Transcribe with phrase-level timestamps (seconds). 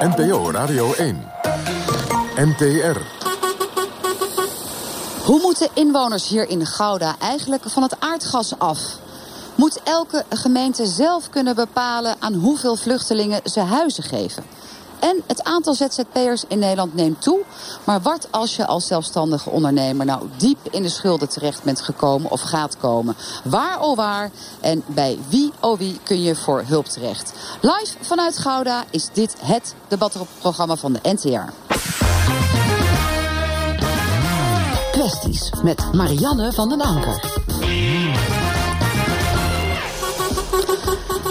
[0.00, 1.30] NPO Radio 1.
[2.36, 3.00] NTR.
[5.24, 8.78] Hoe moeten inwoners hier in Gouda eigenlijk van het aardgas af?
[9.54, 14.44] Moet elke gemeente zelf kunnen bepalen aan hoeveel vluchtelingen ze huizen geven?
[15.00, 17.40] En het aantal ZZP'ers in Nederland neemt toe.
[17.84, 22.30] Maar wat als je als zelfstandige ondernemer nou diep in de schulden terecht bent gekomen
[22.30, 23.16] of gaat komen?
[23.44, 24.30] Waar oh waar
[24.60, 27.32] en bij wie oh wie kun je voor hulp terecht?
[27.60, 31.52] Live vanuit Gouda is dit het debatprogramma van de NTR.
[34.90, 37.20] Kwesties met Marianne van den Anker.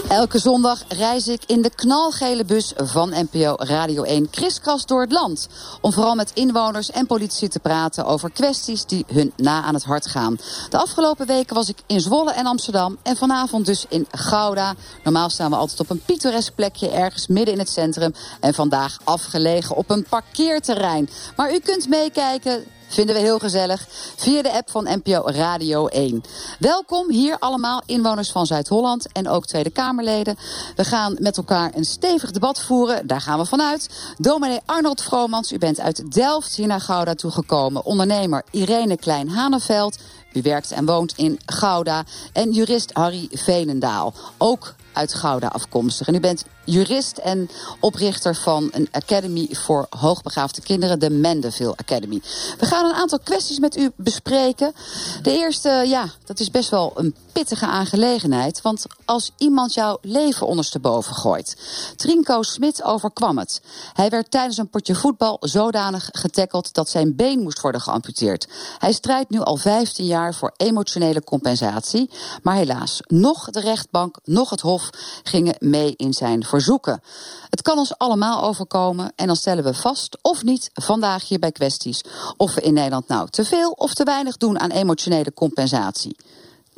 [0.09, 5.12] Elke zondag reis ik in de knalgele bus van NPO Radio 1 kriskras door het
[5.12, 5.48] land.
[5.81, 9.84] Om vooral met inwoners en politie te praten over kwesties die hun na aan het
[9.84, 10.38] hart gaan.
[10.70, 14.76] De afgelopen weken was ik in Zwolle en Amsterdam en vanavond dus in Gouda.
[15.03, 18.14] Normaal staan we altijd op een pittoresk plekje ergens midden in het centrum.
[18.39, 21.09] En vandaag afgelegen op een parkeerterrein.
[21.36, 23.86] Maar u kunt meekijken Vinden we heel gezellig.
[24.16, 26.23] Via de app van NPO Radio 1.
[26.59, 30.38] Welkom hier allemaal inwoners van Zuid-Holland en ook Tweede Kamerleden.
[30.76, 33.08] We gaan met elkaar een stevig debat voeren.
[33.08, 33.90] Daar gaan we vanuit.
[34.17, 37.86] Dominee Arnold Vromans, u bent uit Delft hier naar Gouda toegekomen.
[37.86, 39.98] Ondernemer Irene Klein-Haneveld.
[40.34, 42.04] U werkt en woont in Gouda.
[42.34, 44.14] En jurist Harry Veenendaal.
[44.38, 46.08] Ook uit Gouda afkomstig.
[46.08, 52.22] En u bent jurist en oprichter van een academy voor hoogbegaafde kinderen, de Mendeville Academy.
[52.58, 54.73] We gaan een aantal kwesties met u bespreken.
[55.22, 58.61] De eerste, ja, dat is best wel een pittige aangelegenheid.
[58.61, 61.58] Want als iemand jouw leven ondersteboven gooit.
[61.95, 63.61] Trinko Smit overkwam het.
[63.94, 68.47] Hij werd tijdens een potje voetbal zodanig getackeld dat zijn been moest worden geamputeerd.
[68.77, 72.09] Hij strijdt nu al 15 jaar voor emotionele compensatie.
[72.44, 74.89] Maar helaas, nog de rechtbank, nog het Hof
[75.23, 77.02] gingen mee in zijn verzoeken.
[77.50, 81.52] Het kan ons allemaal overkomen en dan stellen we vast of niet vandaag hier bij
[81.52, 82.02] kwesties
[82.38, 86.16] of we in Nederland nou te veel of te weinig doen aan emotionele compensatie.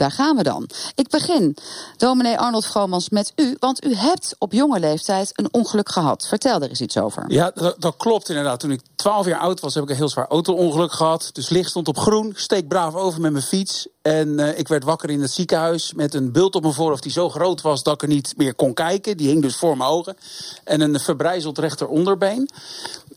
[0.01, 0.69] Daar gaan we dan.
[0.95, 1.57] Ik begin,
[1.97, 3.55] dominee Arnold Vromans, met u.
[3.59, 6.27] Want u hebt op jonge leeftijd een ongeluk gehad.
[6.27, 7.23] Vertel er eens iets over.
[7.27, 8.59] Ja, dat, dat klopt inderdaad.
[8.59, 11.29] Toen ik 12 jaar oud was, heb ik een heel zwaar auto-ongeluk gehad.
[11.33, 12.33] Dus licht stond op groen.
[12.35, 13.87] Steek braaf over met mijn fiets.
[14.01, 17.11] En uh, ik werd wakker in het ziekenhuis met een bult op mijn voorhoofd die
[17.11, 19.17] zo groot was dat ik er niet meer kon kijken.
[19.17, 20.17] Die hing dus voor mijn ogen.
[20.63, 22.49] En een verbrijzeld rechteronderbeen.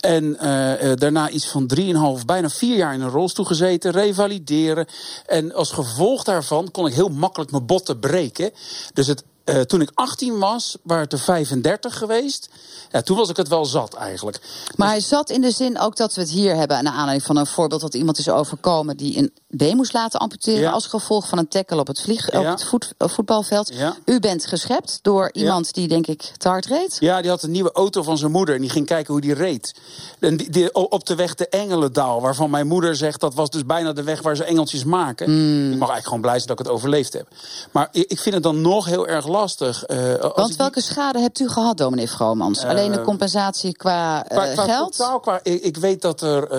[0.04, 1.70] En uh, uh, daarna iets van
[2.18, 4.86] 3,5, bijna vier jaar in een rolstoel gezeten, revalideren.
[5.26, 8.50] En als gevolg daarvan kon ik heel makkelijk mijn botten breken.
[8.92, 12.48] Dus het uh, toen ik 18 was, waren het er 35 geweest.
[12.90, 14.40] Ja, toen was ik het wel zat eigenlijk.
[14.76, 16.84] Maar hij zat in de zin ook dat we het hier hebben...
[16.84, 18.96] naar aanleiding van een voorbeeld dat iemand is overkomen...
[18.96, 20.70] die een been moest laten amputeren ja.
[20.70, 22.40] als gevolg van een tackle op het, vlieg, ja.
[22.40, 23.72] op het voet, voetbalveld.
[24.04, 26.96] U bent geschept door iemand die denk ik te hard reed?
[27.00, 29.34] Ja, die had een nieuwe auto van zijn moeder en die ging kijken hoe die
[29.34, 29.74] reed.
[30.18, 33.20] En die, die, op de weg de Engelendaal, waarvan mijn moeder zegt...
[33.20, 35.30] dat was dus bijna de weg waar ze engeltjes maken.
[35.30, 35.72] Mm.
[35.72, 37.28] Ik mag eigenlijk gewoon blij zijn dat ik het overleefd heb.
[37.70, 39.88] Maar ik vind het dan nog heel erg lastig.
[39.88, 42.62] Uh, Want welke schade hebt u gehad, dominee Vromans?
[42.62, 44.96] Uh, Alleen een compensatie qua, qua, qua geld?
[44.96, 46.50] Totaal, qua, ik, ik, weet dat er,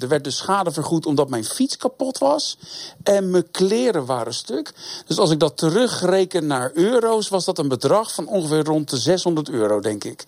[0.00, 2.58] er werd dus schade vergoed omdat mijn fiets kapot was.
[3.02, 4.72] En mijn kleren waren stuk.
[5.06, 8.96] Dus als ik dat terugreken naar euro's, was dat een bedrag van ongeveer rond de
[8.96, 10.24] 600 euro, denk ik.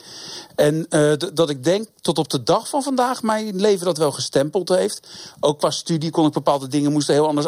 [0.54, 0.86] En
[1.34, 5.08] dat ik denk tot op de dag van vandaag mijn leven dat wel gestempeld heeft.
[5.40, 7.46] Ook qua studie kon ik bepaalde dingen moesten heel anders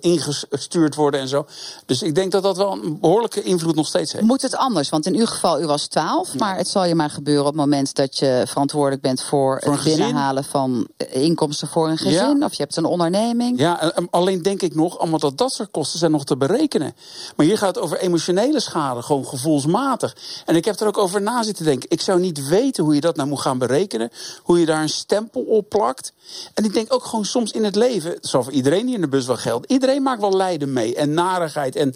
[0.00, 1.46] ingestuurd worden en zo.
[1.86, 4.24] Dus ik denk dat dat wel een behoorlijke invloed nog steeds heeft.
[4.24, 4.88] Moet het anders?
[4.88, 6.34] Want in uw geval, u was 12, ja.
[6.38, 9.72] maar het zal je maar gebeuren op het moment dat je verantwoordelijk bent voor, voor
[9.72, 12.38] het binnenhalen van inkomsten voor een gezin.
[12.38, 12.44] Ja.
[12.44, 13.58] Of je hebt een onderneming.
[13.58, 16.94] Ja, alleen denk ik nog, allemaal dat dat soort kosten zijn nog te berekenen.
[17.36, 20.16] Maar hier gaat het over emotionele schade, gewoon gevoelsmatig.
[20.44, 21.90] En ik heb er ook over na zitten denken.
[21.90, 24.10] Ik zou niet weten hoe je dat nou moet gaan berekenen.
[24.42, 26.12] Hoe je daar een stempel op plakt.
[26.54, 29.00] En ik denk ook gewoon soms in het leven, het zal voor iedereen hier in
[29.00, 29.70] de bus wel geldt.
[29.70, 31.94] Iedereen maakt wel lijden mee en narigheid en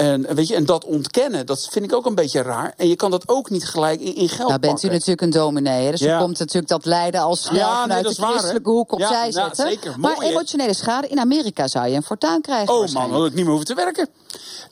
[0.00, 2.72] en, weet je, en dat ontkennen, dat vind ik ook een beetje raar.
[2.76, 4.88] En je kan dat ook niet gelijk in, in geld Nou bent pakken.
[4.88, 5.90] u natuurlijk een dominee, hè?
[5.90, 6.12] dus Ja.
[6.14, 9.68] er komt natuurlijk dat lijden als snel Ja, vanuit de waar, hoek opzij Ja, zetten.
[9.68, 9.94] zeker.
[9.98, 13.26] maar Mooi, emotionele schade, in Amerika zou je een fortuin krijgen Oh man, dan had
[13.26, 14.08] ik niet meer hoeven te werken.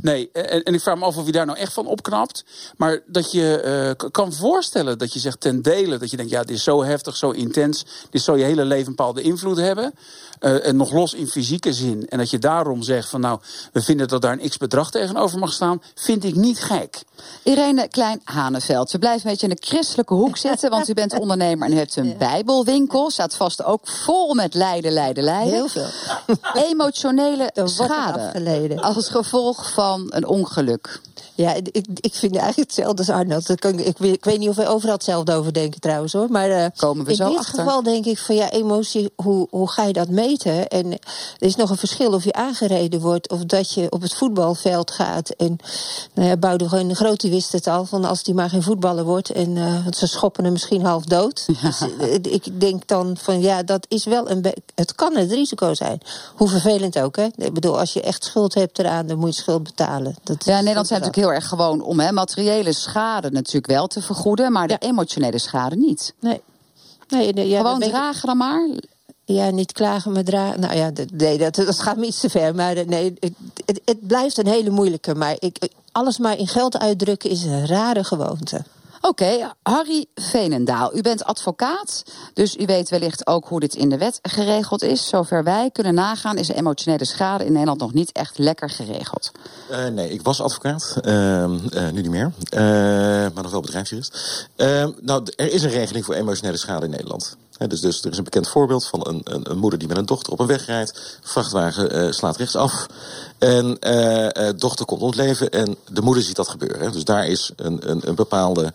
[0.00, 2.44] Nee, en, en ik vraag me af of je daar nou echt van opknapt.
[2.76, 5.99] Maar dat je eh, kan voorstellen dat je zegt ten dele...
[5.99, 7.84] dat je denkt, ja, dit is zo heftig, zo intens...
[8.10, 9.94] dit zal je hele leven een bepaalde invloed hebben.
[10.38, 12.08] eh, en nog los in fysieke zin.
[12.08, 13.40] En dat je daarom zegt van nou,
[13.72, 15.82] we vinden dat daar een x-bedrag tegenover mag staan...
[15.94, 17.02] vind ik niet gek.
[17.43, 20.70] Irene Klein-Haneveld, we blijven een beetje in de christelijke hoek zitten...
[20.70, 23.11] want u bent ondernemer en u heeft een bijbelwinkel.
[23.11, 25.52] Staat vast ook vol met lijden, lijden, lijden.
[25.52, 25.87] Heel veel.
[26.54, 28.78] Emotionele schade afgeleden.
[28.81, 31.00] als gevolg gevolg van een ongeluk?
[31.34, 33.48] Ja, ik, ik vind eigenlijk hetzelfde als Arnold.
[33.48, 36.30] Ik, ik, ik weet niet of wij overal hetzelfde over denken trouwens hoor.
[36.30, 37.58] Maar uh, Komen we in zo dit achter.
[37.58, 40.68] geval denk ik van ja, emotie, hoe, hoe ga je dat meten?
[40.68, 40.98] En er
[41.38, 45.30] is nog een verschil of je aangereden wordt of dat je op het voetbalveld gaat.
[45.30, 45.56] En
[46.14, 49.04] nou ja, Boudewijn de Groot die wist het al, van als die maar geen voetballer
[49.04, 49.30] wordt.
[49.30, 51.46] En uh, ze schoppen hem misschien half dood.
[51.46, 51.68] Ja.
[51.68, 54.44] Dus uh, ik denk dan van ja, dat is wel een...
[54.74, 56.00] Het kan het risico zijn.
[56.34, 57.26] Hoe vervelend ook hè.
[57.36, 60.17] Ik bedoel, als je echt schuld hebt eraan, dan moet je schuld betalen.
[60.23, 64.02] Dat ja, Nederland zijn natuurlijk heel erg gewoon om hè, materiële schade natuurlijk wel te
[64.02, 66.14] vergoeden, maar de emotionele schade niet.
[66.20, 66.40] Nee.
[67.08, 68.69] nee, nee ja, gewoon dragen dan maar.
[69.25, 70.61] Ja, niet klagen, maar dragen.
[70.61, 72.55] Nou ja, nee, dat, dat gaat me iets te ver.
[72.55, 73.32] Maar nee, het,
[73.64, 75.14] het, het blijft een hele moeilijke.
[75.14, 78.62] Maar ik, alles maar in geld uitdrukken is een rare gewoonte.
[79.00, 80.96] Oké, Harry Veenendaal.
[80.96, 82.02] U bent advocaat,
[82.32, 85.08] dus u weet wellicht ook hoe dit in de wet geregeld is.
[85.08, 89.32] Zover wij kunnen nagaan, is de emotionele schade in Nederland nog niet echt lekker geregeld.
[89.70, 92.32] Uh, nee, ik was advocaat, uh, uh, nu niet meer,
[93.34, 94.48] maar nog wel bedrijfsjurist.
[95.00, 97.36] nou, er is een regeling voor emotionele schade in Nederland.
[97.66, 100.06] Dus, dus er is een bekend voorbeeld van een, een, een, moeder die met een
[100.06, 101.19] dochter op een weg rijdt.
[101.22, 102.87] Vrachtwagen slaat rechtsaf.
[103.38, 106.93] En uh, dochter komt om het leven en de moeder ziet dat gebeuren.
[106.93, 108.72] Dus daar is een, een, een bepaalde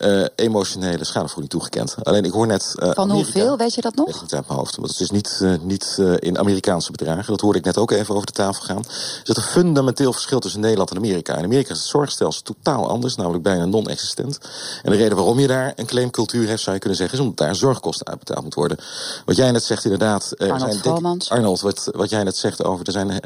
[0.00, 1.94] uh, emotionele schadevergoeding toegekend.
[2.02, 2.74] Alleen ik hoor net.
[2.76, 4.06] Uh, Van Amerika, hoeveel, weet je dat nog?
[4.06, 4.76] Weet niet uit mijn hoofd.
[4.76, 7.26] Want het is niet, uh, niet in Amerikaanse bedragen.
[7.26, 8.78] Dat hoorde ik net ook even over de tafel gaan.
[8.78, 11.36] Er zit een fundamenteel verschil tussen Nederland en Amerika.
[11.36, 14.38] In Amerika is het zorgstelsel totaal anders, namelijk bijna non-existent.
[14.82, 17.46] En de reden waarom je daar een claimcultuur heeft, zou je kunnen zeggen, is omdat
[17.46, 18.78] daar zorgkosten uitbetaald moeten worden.
[19.24, 20.34] Wat jij net zegt, inderdaad.
[20.38, 23.20] Arnold zijn, Arnold, wat, wat jij net zegt over, er zijn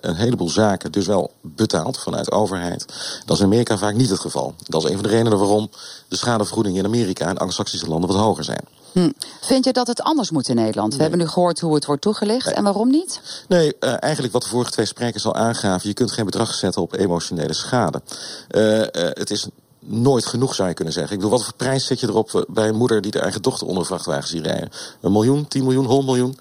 [0.00, 2.84] een heleboel zaken dus wel betaald vanuit overheid.
[3.24, 4.54] Dat is in Amerika vaak niet het geval.
[4.66, 5.70] Dat is een van de redenen waarom
[6.16, 8.64] de schadevergoedingen in Amerika en anglo-saxische landen wat hoger zijn.
[8.92, 9.10] Hm.
[9.40, 10.88] Vind je dat het anders moet in Nederland?
[10.88, 10.96] Nee.
[10.96, 12.46] We hebben nu gehoord hoe het wordt toegelicht.
[12.46, 12.54] Nee.
[12.54, 13.20] En waarom niet?
[13.48, 15.88] Nee, uh, eigenlijk wat de vorige twee sprekers al aangaven.
[15.88, 18.02] Je kunt geen bedrag zetten op emotionele schade.
[18.50, 19.46] Uh, uh, het is
[19.78, 21.12] nooit genoeg, zou je kunnen zeggen.
[21.12, 23.66] Ik bedoel, wat voor prijs zet je erop bij een moeder die de eigen dochter
[23.66, 24.70] onder vrachtwagen ziet rijden?
[25.00, 26.38] Een miljoen, tien miljoen, honderd miljoen?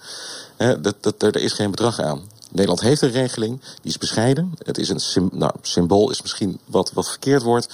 [0.55, 2.21] Hè, dat, dat, er is geen bedrag aan.
[2.51, 4.53] Nederland heeft een regeling, die is bescheiden.
[4.63, 7.67] Het is een sim, nou, symbool, is misschien wat, wat verkeerd wordt.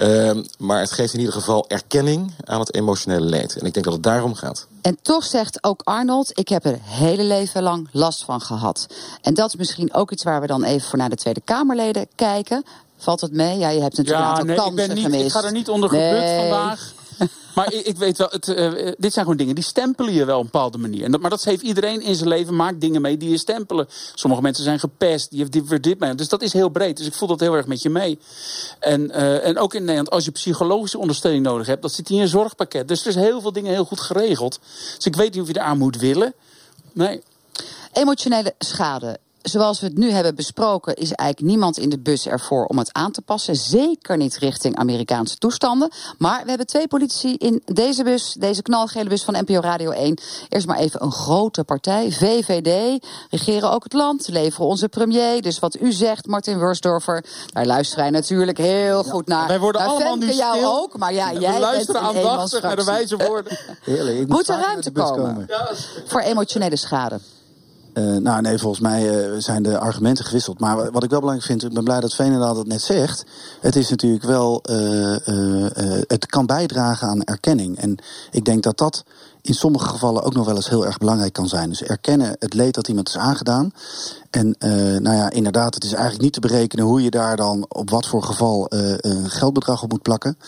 [0.00, 3.56] Uh, maar het geeft in ieder geval erkenning aan het emotionele leed.
[3.56, 4.66] En ik denk dat het daarom gaat.
[4.82, 8.86] En toch zegt ook Arnold, ik heb er hele leven lang last van gehad.
[9.22, 12.06] En dat is misschien ook iets waar we dan even voor naar de Tweede Kamerleden
[12.14, 12.64] kijken.
[12.96, 13.58] Valt het mee?
[13.58, 15.24] Ja, je hebt natuurlijk ja, een aantal nee, kansen ik ben niet, gemist.
[15.24, 16.38] Ik ga er niet onder gebukt Nee.
[16.38, 16.92] vandaag.
[17.54, 20.38] Maar ik, ik weet wel, het, uh, dit zijn gewoon dingen die stempelen je wel
[20.38, 21.20] op een bepaalde manier.
[21.20, 23.88] Maar dat heeft iedereen in zijn leven, maakt dingen mee die je stempelen.
[24.14, 26.14] Sommige mensen zijn gepest, die heeft dit, dit mee.
[26.14, 26.96] Dus dat is heel breed.
[26.96, 28.18] Dus ik voel dat heel erg met je mee.
[28.78, 32.16] En, uh, en ook in Nederland, als je psychologische ondersteuning nodig hebt, dat zit in
[32.16, 32.88] je zorgpakket.
[32.88, 34.58] Dus er is heel veel dingen heel goed geregeld.
[34.96, 36.34] Dus ik weet niet of je eraan moet willen.
[36.92, 37.22] Nee.
[37.92, 39.18] Emotionele schade.
[39.42, 42.92] Zoals we het nu hebben besproken, is eigenlijk niemand in de bus ervoor om het
[42.92, 43.56] aan te passen.
[43.56, 45.90] Zeker niet richting Amerikaanse toestanden.
[46.18, 50.18] Maar we hebben twee politici in deze bus, deze knalgele bus van NPO Radio 1.
[50.48, 53.04] Eerst maar even een grote partij, VVD.
[53.30, 55.42] Regeren ook het land, leveren onze premier.
[55.42, 59.48] Dus wat u zegt, Martin Wursdorfer, daar luisteren wij natuurlijk heel goed naar.
[59.48, 60.78] Wij worden Daar allemaal nu jou stil.
[60.78, 63.58] ook, maar ja, We jij luisteren aandachtig naar de wijze woorden.
[63.80, 64.28] Heerlijk.
[64.28, 65.48] Moet er ruimte bus komen
[66.06, 67.20] voor emotionele schade?
[68.00, 70.60] Uh, nou nee, volgens mij uh, zijn de argumenten gewisseld.
[70.60, 73.24] Maar wat ik wel belangrijk vind, ik ben blij dat Veenendaal dat net zegt.
[73.60, 75.16] Het is natuurlijk wel, uh,
[76.06, 77.78] het kan bijdragen aan erkenning.
[77.78, 77.98] En
[78.30, 79.04] ik denk dat dat
[79.42, 81.68] in sommige gevallen ook nog wel eens heel erg belangrijk kan zijn.
[81.68, 83.72] Dus erkennen het leed dat iemand is aangedaan.
[84.30, 84.56] En
[85.02, 88.06] nou ja, inderdaad, het is eigenlijk niet te berekenen hoe je daar dan op wat
[88.06, 90.38] voor geval een geldbedrag op moet plakken.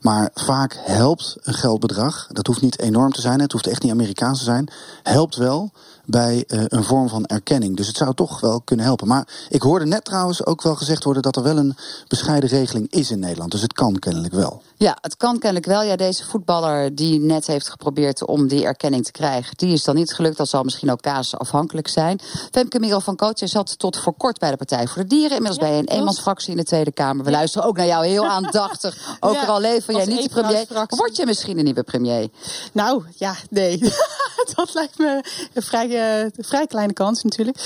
[0.00, 3.92] Maar vaak helpt een geldbedrag, dat hoeft niet enorm te zijn, het hoeft echt niet
[3.92, 4.68] Amerikaans te zijn,
[5.02, 5.70] helpt wel
[6.06, 7.76] bij uh, een vorm van erkenning.
[7.76, 9.08] Dus het zou toch wel kunnen helpen.
[9.08, 11.76] Maar ik hoorde net trouwens ook wel gezegd worden dat er wel een
[12.08, 13.50] bescheiden regeling is in Nederland.
[13.50, 14.62] Dus het kan kennelijk wel.
[14.76, 15.82] Ja, het kan kennelijk wel.
[15.82, 19.94] Ja, deze voetballer die net heeft geprobeerd om die erkenning te krijgen, die is dan
[19.94, 20.36] niet gelukt.
[20.36, 22.20] Dat zal misschien ook casusafhankelijk zijn.
[22.50, 25.36] Femke Merel van Cootje zat tot voor kort bij de Partij voor de Dieren.
[25.36, 27.24] Inmiddels ja, bij een eenmansfractie in de Tweede Kamer.
[27.24, 27.36] We ja.
[27.36, 28.96] luisteren ook naar jou heel aandachtig.
[29.20, 30.66] Ook al leven jij niet de premier.
[30.88, 32.28] Word je misschien een nieuwe premier?
[32.72, 33.78] Nou, ja, nee.
[34.54, 37.56] dat lijkt me een vrij, uh, een vrij kleine kans natuurlijk.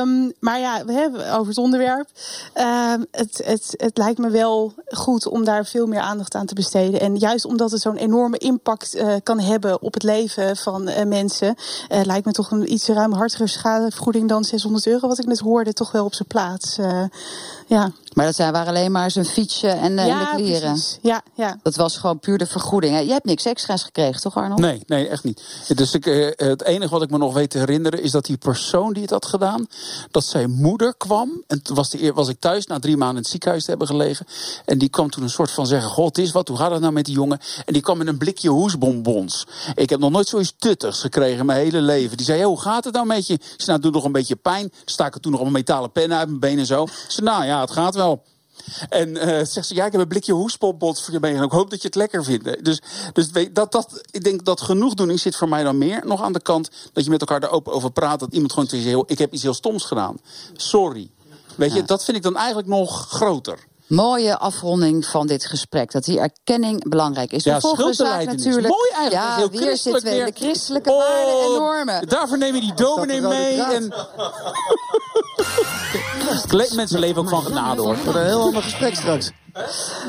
[0.00, 2.08] Um, maar ja, we hebben over het onderwerp.
[2.54, 6.54] Um, het, het, het lijkt me wel goed om daar veel meer aandacht aan te
[6.54, 7.00] besteden.
[7.00, 11.02] En juist omdat het zo'n enorme impact uh, kan hebben op het leven van uh,
[11.02, 11.54] mensen,
[11.88, 15.92] lijkt me toch een iets ruimhartiger schadevergoeding dan 600 euro, wat ik net hoorde, toch
[15.92, 16.78] wel op zijn plaats.
[17.66, 17.92] Ja.
[18.16, 20.72] Maar dat zijn, waren alleen maar zijn fietsje en, uh, ja, en de kleren.
[20.72, 20.98] Precies.
[21.02, 21.58] Ja, ja.
[21.62, 22.94] Dat was gewoon puur de vergoeding.
[22.94, 23.00] Hè?
[23.00, 24.60] Je hebt niks extra's gekregen, toch Arnold?
[24.60, 25.42] Nee, nee, echt niet.
[25.74, 28.36] Dus ik, uh, het enige wat ik me nog weet te herinneren is dat die
[28.36, 29.66] persoon die het had gedaan,
[30.10, 31.42] dat zijn moeder kwam.
[31.46, 33.86] En toen was, die, was ik thuis na drie maanden in het ziekenhuis te hebben
[33.88, 34.26] gelegen.
[34.64, 36.92] En die kwam toen een soort van zeggen: God, is wat, hoe gaat het nou
[36.92, 37.40] met die jongen?
[37.64, 39.46] En die kwam met een blikje hoesbonbons.
[39.74, 42.16] Ik heb nog nooit zoiets tuttigs gekregen in mijn hele leven.
[42.16, 43.34] Die zei: hey, Hoe gaat het nou met je?
[43.34, 44.72] Ik zei: Nou, doet nog een beetje pijn.
[44.84, 46.86] Sta ik toen nog een metalen pen uit mijn been en zo.
[46.86, 48.22] Ze zei: Nou ja, het gaat wel.
[48.88, 51.34] En uh, zegt ze, ja, ik heb een blikje hoespopbot voor je mee.
[51.34, 52.64] En ik hoop dat je het lekker vindt.
[52.64, 52.80] Dus,
[53.12, 56.40] dus dat, dat, ik denk dat genoegdoening zit voor mij dan meer nog aan de
[56.40, 56.70] kant...
[56.92, 58.20] dat je met elkaar er open over praat.
[58.20, 60.16] Dat iemand gewoon zegt, ik heb iets heel stoms gedaan.
[60.56, 61.10] Sorry.
[61.54, 63.58] Weet je, dat vind ik dan eigenlijk nog groter.
[63.86, 65.92] Mooie afronding van dit gesprek.
[65.92, 67.44] Dat die erkenning belangrijk is.
[67.44, 68.68] Ja, de volgende zaak natuurlijk.
[68.68, 69.28] Mooi eigenlijk.
[69.28, 72.08] Ja, heel weer zitten we in de christelijke oh, waarden en normen.
[72.08, 73.62] Daarvoor neem je die dominee mee.
[73.62, 73.94] En...
[76.74, 77.96] Mensen leven ook van genade hoor.
[78.04, 79.30] Wat een heel ander gesprek straks.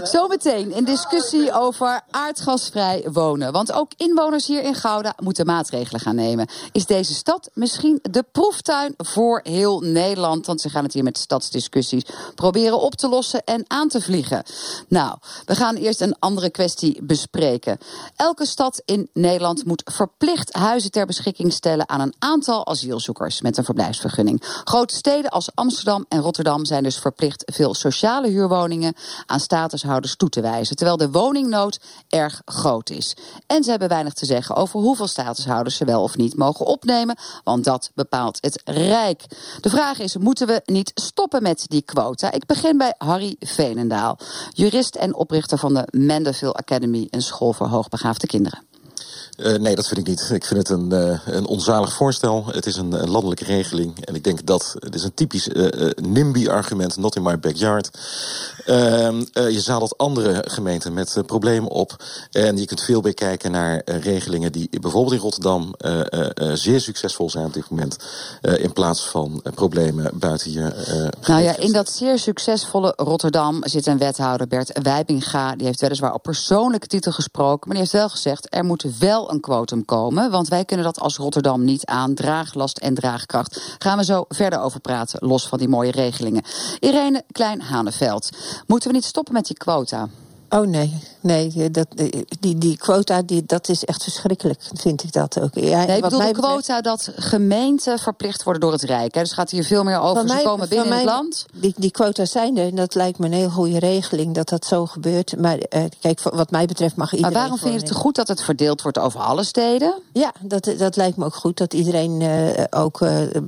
[0.03, 3.51] Zometeen een discussie over aardgasvrij wonen.
[3.51, 6.47] Want ook inwoners hier in Gouda moeten maatregelen gaan nemen.
[6.71, 10.45] Is deze stad misschien de proeftuin voor heel Nederland?
[10.45, 12.03] Want ze gaan het hier met stadsdiscussies
[12.35, 14.43] proberen op te lossen en aan te vliegen.
[14.87, 17.77] Nou, we gaan eerst een andere kwestie bespreken.
[18.15, 23.57] Elke stad in Nederland moet verplicht huizen ter beschikking stellen aan een aantal asielzoekers met
[23.57, 24.41] een verblijfsvergunning.
[24.63, 30.29] Grote steden als Amsterdam en Rotterdam zijn dus verplicht veel sociale huurwoningen aan statushouders toe
[30.29, 30.75] te wijzen.
[30.75, 31.79] Terwijl de woningnood
[32.09, 33.15] erg groot is.
[33.47, 37.17] En ze hebben weinig te zeggen over hoeveel statushouders ze wel of niet mogen opnemen.
[37.43, 39.23] Want dat bepaalt het Rijk.
[39.61, 42.31] De vraag is: moeten we niet stoppen met die quota?
[42.31, 44.17] Ik begin bij Harry Veenendaal,
[44.49, 48.65] jurist en oprichter van de Mandeville Academy, een school voor hoogbegaafde kinderen.
[49.37, 50.29] Uh, nee, dat vind ik niet.
[50.33, 52.45] Ik vind het een, uh, een onzalig voorstel.
[52.51, 54.05] Het is een, een, landelijke regeling.
[54.05, 57.89] En ik denk dat het is een typisch uh, NIMBY-argument, not in my backyard.
[58.65, 62.03] Ehm, je zadelt andere gemeenten met problemen op.
[62.31, 65.75] En je kunt veel meer kijken naar regelingen die bijvoorbeeld in Rotterdam
[66.53, 67.97] zeer succesvol zijn op dit moment.
[68.41, 70.73] in plaats van problemen buiten je.
[71.21, 75.55] nou ja, in dat zeer succesvolle Rotterdam zit een wethouder, Bert Wijbinga.
[75.55, 77.67] Die heeft weliswaar op persoonlijke titel gesproken.
[77.67, 80.31] Maar die heeft wel gezegd: er moet wel een quotum komen.
[80.31, 82.13] Want wij kunnen dat als Rotterdam niet aan.
[82.13, 83.75] Draaglast en draagkracht.
[83.77, 86.43] Gaan we zo verder over praten, los van die mooie regelingen.
[86.79, 88.29] Irene Klein-Haneveld.
[88.67, 90.09] Moeten we niet stoppen met die quota?
[90.49, 91.87] Oh nee, nee, dat,
[92.39, 95.49] die, die quota, die, dat is echt verschrikkelijk, vind ik dat ook.
[95.53, 99.15] Ja, nee, ik bedoel de quota dat gemeenten verplicht worden door het Rijk.
[99.15, 99.21] Hè.
[99.21, 101.45] Dus gaat hier veel meer over, ze komen binnen mij, het land.
[101.53, 104.65] Die, die quota's zijn er en dat lijkt me een heel goede regeling dat dat
[104.65, 105.37] zo gebeurt.
[105.37, 107.33] Maar uh, kijk, wat mij betreft mag iedereen...
[107.33, 110.01] Maar waarom vind je het goed dat het verdeeld wordt over alle steden?
[110.13, 112.99] Ja, dat, dat lijkt me ook goed, dat iedereen uh, ook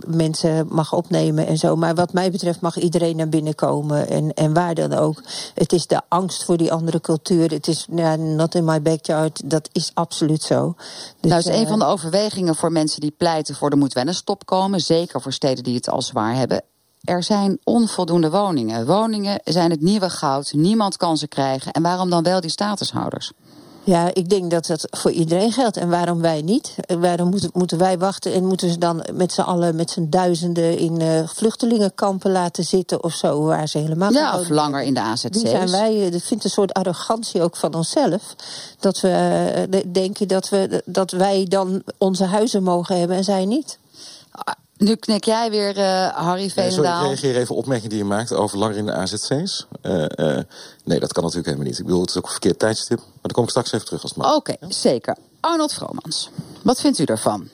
[0.08, 1.75] mensen mag opnemen en zo.
[1.75, 5.22] Maar wat mij betreft mag iedereen naar binnen komen en, en waar dan ook.
[5.53, 7.51] Het is de angst voor die andere cultuur.
[7.51, 9.50] Het is ja, not in my backyard.
[9.50, 10.75] Dat is absoluut zo.
[11.19, 14.08] Dus, nou, is een van de overwegingen voor mensen die pleiten voor er moet wel
[14.08, 14.81] een stop komen.
[14.81, 16.63] Zeker voor steden die het al zwaar hebben.
[17.03, 18.86] Er zijn onvoldoende woningen.
[18.86, 20.53] Woningen zijn het nieuwe goud.
[20.53, 21.72] Niemand kan ze krijgen.
[21.72, 23.31] En waarom dan wel die statushouders?
[23.84, 25.78] Ja, ik denk dat dat voor iedereen geldt.
[25.78, 26.76] En waarom wij niet?
[27.00, 30.78] Waarom moeten, moeten wij wachten en moeten ze dan met z'n allen, met z'n duizenden
[30.78, 35.00] in uh, vluchtelingenkampen laten zitten of zo, waar ze helemaal Ja, of langer in de
[35.00, 35.30] AZC's.
[35.30, 38.36] Die zijn wij, ik vind een soort arrogantie ook van onszelf.
[38.80, 43.46] Dat we uh, denken dat, we, dat wij dan onze huizen mogen hebben en zij
[43.46, 43.78] niet.
[44.80, 47.04] Nu knik jij weer, uh, Harry Veenendaal.
[47.04, 49.68] Nee, ik reageer even op opmerking die je maakt over langer in de AZC's.
[49.84, 50.40] Uh, uh,
[50.84, 51.80] nee, dat kan natuurlijk helemaal niet.
[51.80, 52.98] Ik bedoel, het is ook een verkeerd tijdstip.
[52.98, 54.36] Maar daar kom ik straks even terug als het mag.
[54.36, 54.76] Oké, okay, ja?
[54.76, 55.18] zeker.
[55.40, 56.30] Arnold Vromans,
[56.62, 57.50] wat vindt u daarvan?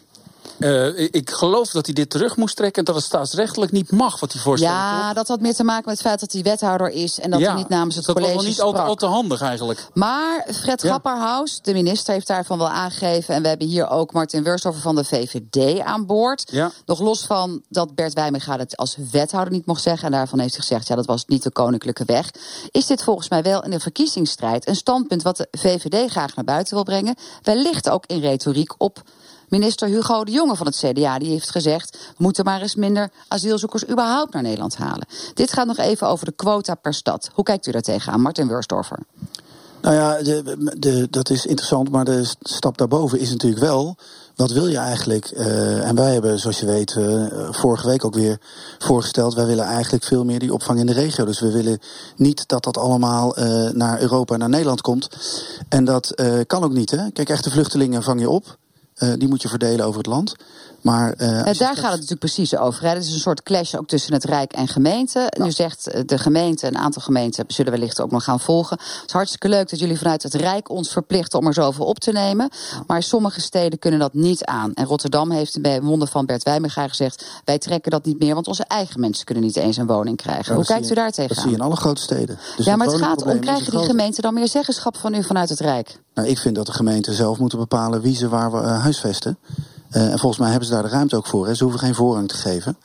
[0.60, 4.20] Uh, ik geloof dat hij dit terug moest trekken en dat het staatsrechtelijk niet mag
[4.20, 4.72] wat hij voorstelt.
[4.72, 7.40] Ja, dat had meer te maken met het feit dat hij wethouder is en dat
[7.40, 9.88] ja, hij niet namens het dat college Dat was niet al, al, te handig eigenlijk.
[9.94, 10.88] Maar Fred ja.
[10.88, 13.36] Grapperhaus, de minister, heeft daarvan wel aangegeven.
[13.36, 16.44] En we hebben hier ook Martin Wurstover van de VVD aan boord.
[16.52, 16.72] Ja.
[16.86, 20.06] Nog los van dat Bert Wijminga het als wethouder niet mocht zeggen.
[20.06, 22.32] En daarvan heeft hij gezegd, ja, dat was niet de koninklijke weg.
[22.72, 26.46] Is dit volgens mij wel in de verkiezingsstrijd een standpunt wat de VVD graag naar
[26.46, 27.16] buiten wil brengen.
[27.42, 29.04] Wellicht ook in retoriek op
[29.50, 31.92] Minister Hugo de Jonge van het CDA die heeft gezegd...
[31.92, 35.08] we moeten maar eens minder asielzoekers überhaupt naar Nederland halen.
[35.34, 37.30] Dit gaat nog even over de quota per stad.
[37.34, 39.00] Hoe kijkt u daar tegenaan, Martin Wurstorfer?
[39.82, 43.96] Nou ja, de, de, dat is interessant, maar de stap daarboven is natuurlijk wel...
[44.36, 45.32] wat wil je eigenlijk?
[45.32, 48.40] Uh, en wij hebben, zoals je weet, uh, vorige week ook weer
[48.80, 49.34] voorgesteld...
[49.34, 51.26] wij willen eigenlijk veel meer die opvang in de regio.
[51.26, 51.80] Dus we willen
[52.16, 55.10] niet dat dat allemaal uh, naar Europa en naar Nederland komt.
[55.70, 56.14] En dat
[56.48, 57.12] kan ook niet, hè?
[57.12, 58.58] Kijk, echte vluchtelingen vang je op...
[59.04, 60.36] Uh, die moet je verdelen over het land.
[60.86, 62.84] Maar, uh, daar gaat het natuurlijk precies over.
[62.84, 62.90] Hè.
[62.90, 65.32] Het is een soort clash ook tussen het Rijk en gemeente.
[65.38, 68.78] Nu zegt de gemeente, een aantal gemeenten zullen wellicht ook nog gaan volgen.
[68.78, 72.00] Het is hartstikke leuk dat jullie vanuit het Rijk ons verplichten om er zoveel op
[72.00, 72.50] te nemen.
[72.88, 74.74] Maar sommige steden kunnen dat niet aan.
[74.74, 77.26] En Rotterdam heeft bij wonden van Bert Wijmega gezegd...
[77.46, 80.56] wij trekken dat niet meer, want onze eigen mensen kunnen niet eens een woning krijgen.
[80.56, 81.28] Hoe kijkt u daar tegenaan?
[81.28, 82.40] Dat zie je in alle grote steden.
[82.58, 85.50] Dus ja, maar het gaat om, krijgen die gemeenten dan meer zeggenschap van u vanuit
[85.50, 86.00] het Rijk?
[86.14, 89.38] Nou, ik vind dat de gemeenten zelf moeten bepalen wie ze waar we uh, huisvesten.
[89.96, 91.48] Uh, en volgens mij hebben ze daar de ruimte ook voor.
[91.48, 91.54] Hè.
[91.54, 92.78] Ze hoeven geen voorrang te geven.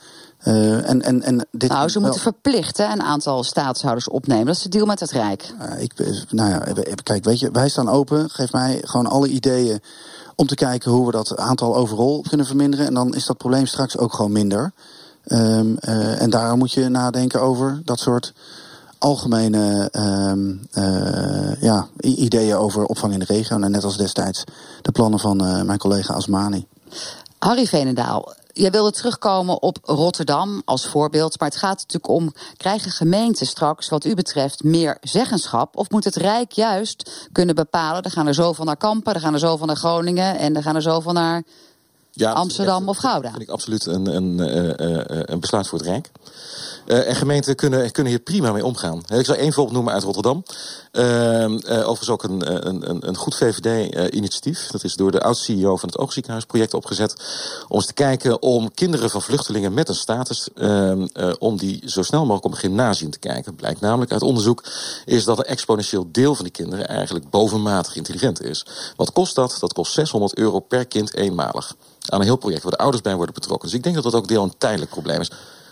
[0.43, 4.45] Uh, en, en, en dit nou, ze moeten verplicht hè, een aantal staatshouders opnemen.
[4.45, 5.53] Dat is de deal met het Rijk.
[5.61, 5.93] Uh, ik,
[6.29, 6.63] nou ja,
[7.03, 8.29] kijk, weet je, wij staan open.
[8.29, 9.81] Geef mij gewoon alle ideeën
[10.35, 12.85] om te kijken hoe we dat aantal overal kunnen verminderen.
[12.85, 14.71] En dan is dat probleem straks ook gewoon minder.
[15.25, 18.33] Um, uh, en daarom moet je nadenken over dat soort
[18.97, 23.59] algemene um, uh, ja, ideeën over opvang in de regio.
[23.59, 24.43] En net als destijds
[24.81, 26.67] de plannen van mijn collega Asmani.
[27.39, 31.39] Harry Venendaal, jij wilde terugkomen op Rotterdam als voorbeeld.
[31.39, 35.77] Maar het gaat natuurlijk om: krijgen gemeenten straks, wat u betreft, meer zeggenschap?
[35.77, 39.33] Of moet het Rijk juist kunnen bepalen: er gaan er zoveel naar Kampen, er gaan
[39.33, 41.43] er zoveel naar Groningen en er gaan er zoveel naar
[42.11, 43.21] ja, Amsterdam of Gouda?
[43.21, 46.11] Dat vind ik absoluut een, een, een besluit voor het Rijk.
[46.85, 49.03] Uh, en gemeenten kunnen, kunnen hier prima mee omgaan.
[49.07, 50.43] Ik zal één voorbeeld noemen uit Rotterdam.
[50.91, 54.67] Uh, uh, overigens ook een, een, een goed VVD-initiatief.
[54.67, 57.15] Dat is door de oud-CEO van het Oogziekenhuisproject opgezet.
[57.67, 60.49] Om eens te kijken om kinderen van vluchtelingen met een status...
[60.55, 61.07] Ehm,
[61.39, 63.55] om die zo snel mogelijk op een gymnasium te kijken.
[63.55, 64.63] Blijkt namelijk uit onderzoek
[65.05, 66.87] is dat een exponentieel deel van die kinderen...
[66.87, 68.65] eigenlijk bovenmatig intelligent is.
[68.95, 69.57] Wat kost dat?
[69.59, 71.75] Dat kost 600 euro per kind eenmalig.
[72.09, 73.67] Aan een heel project waar de ouders bij worden betrokken.
[73.67, 75.31] Dus ik denk dat dat ook deel een tijdelijk probleem is.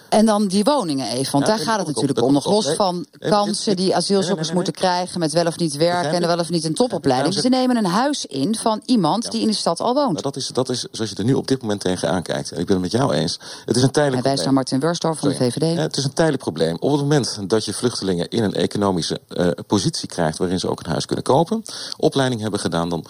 [0.09, 2.33] En dan die woningen even, want daar gaat het natuurlijk om.
[2.33, 6.39] Nog los van kansen die asielzoekers moeten krijgen met wel of niet werken en wel
[6.39, 7.33] of niet een topopleiding.
[7.33, 10.21] Ze nemen een huis in van iemand die in de stad al woont.
[10.21, 12.51] dat, is, dat is zoals je er nu op dit moment tegenaan kijkt.
[12.51, 13.39] En ik ben het met jou eens.
[13.65, 15.77] Het is een tijdelijk Hij wijst naar Martin Wursdorf van de VVD.
[15.77, 16.77] het is een tijdelijk probleem.
[16.79, 20.79] Op het moment dat je vluchtelingen in een economische uh, positie krijgt waarin ze ook
[20.79, 21.63] een huis kunnen kopen,
[21.97, 23.05] opleiding hebben gedaan, dan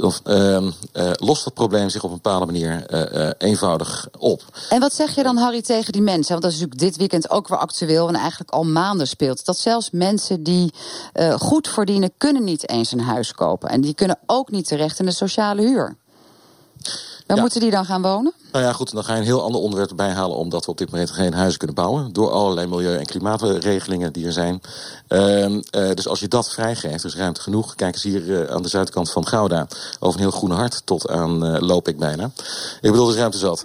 [0.00, 0.70] of, uh, uh,
[1.12, 4.42] lost dat probleem zich op een bepaalde manier uh, eenvoudig op.
[4.68, 6.30] En wat zeg je dan, Harry, tegen die mensen?
[6.30, 9.44] Want dat is natuurlijk dit weekend ook weer actueel en eigenlijk al maanden speelt.
[9.44, 10.72] Dat zelfs mensen die
[11.38, 13.68] goed verdienen, kunnen niet eens een huis kopen.
[13.68, 15.96] En die kunnen ook niet terecht in de sociale huur.
[17.26, 18.32] Waar moeten die dan gaan wonen?
[18.52, 20.36] Nou ja, goed, dan ga je een heel ander onderwerp erbij halen...
[20.36, 22.12] omdat we op dit moment geen huizen kunnen bouwen...
[22.12, 24.60] door allerlei milieu- en klimaatregelingen die er zijn.
[25.08, 27.74] Uh, uh, dus als je dat vrijgeeft, dus ruimte genoeg...
[27.74, 29.66] kijk eens hier uh, aan de zuidkant van Gouda...
[29.98, 32.30] over een heel groene hart tot aan uh, loop ik bijna.
[32.80, 33.64] Ik bedoel, dus ruimte zat.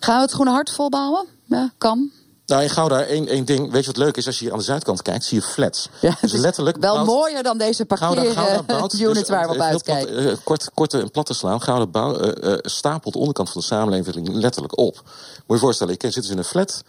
[0.00, 1.26] Gaan we het groene hart volbouwen?
[1.44, 2.10] Ja, kan.
[2.46, 3.70] Nou, in Gouda, één, één ding.
[3.70, 4.26] Weet je wat leuk is?
[4.26, 5.88] Als je hier aan de zuidkant kijkt, zie je flats.
[6.00, 10.14] Ja, dus letterlijk wel bouwt, mooier dan deze parkeerunit dus, waar we op uitkijken.
[10.14, 11.62] Plat, uh, kort, korte en platte slaan.
[11.62, 14.94] Gouda bouw, uh, uh, stapelt de onderkant van de samenleving letterlijk op.
[14.94, 16.82] Moet je je voorstellen, je zit dus in een flat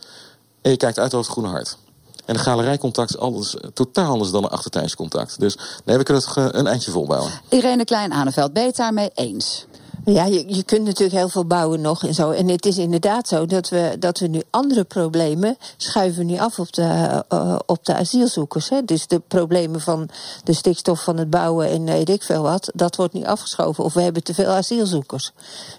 [0.62, 1.78] en je kijkt uit over het Groene Hart.
[2.26, 5.40] En een galerijcontact is alles, totaal anders dan een achtertuinscontact.
[5.40, 7.32] Dus nee, we kunnen het een eindje volbouwen.
[7.50, 9.66] Irene Klein-Aaneveld, ben je het daarmee eens?
[10.06, 12.32] Ja, je, je kunt natuurlijk heel veel bouwen nog en zo.
[12.32, 16.60] En het is inderdaad zo dat we, dat we nu andere problemen schuiven nu af
[16.60, 18.70] op de, uh, op de asielzoekers.
[18.70, 18.84] Hè.
[18.86, 20.10] Dus de problemen van
[20.44, 23.84] de stikstof van het bouwen en weet ik veel wat, dat wordt nu afgeschoven.
[23.84, 25.32] Of we hebben te veel asielzoekers.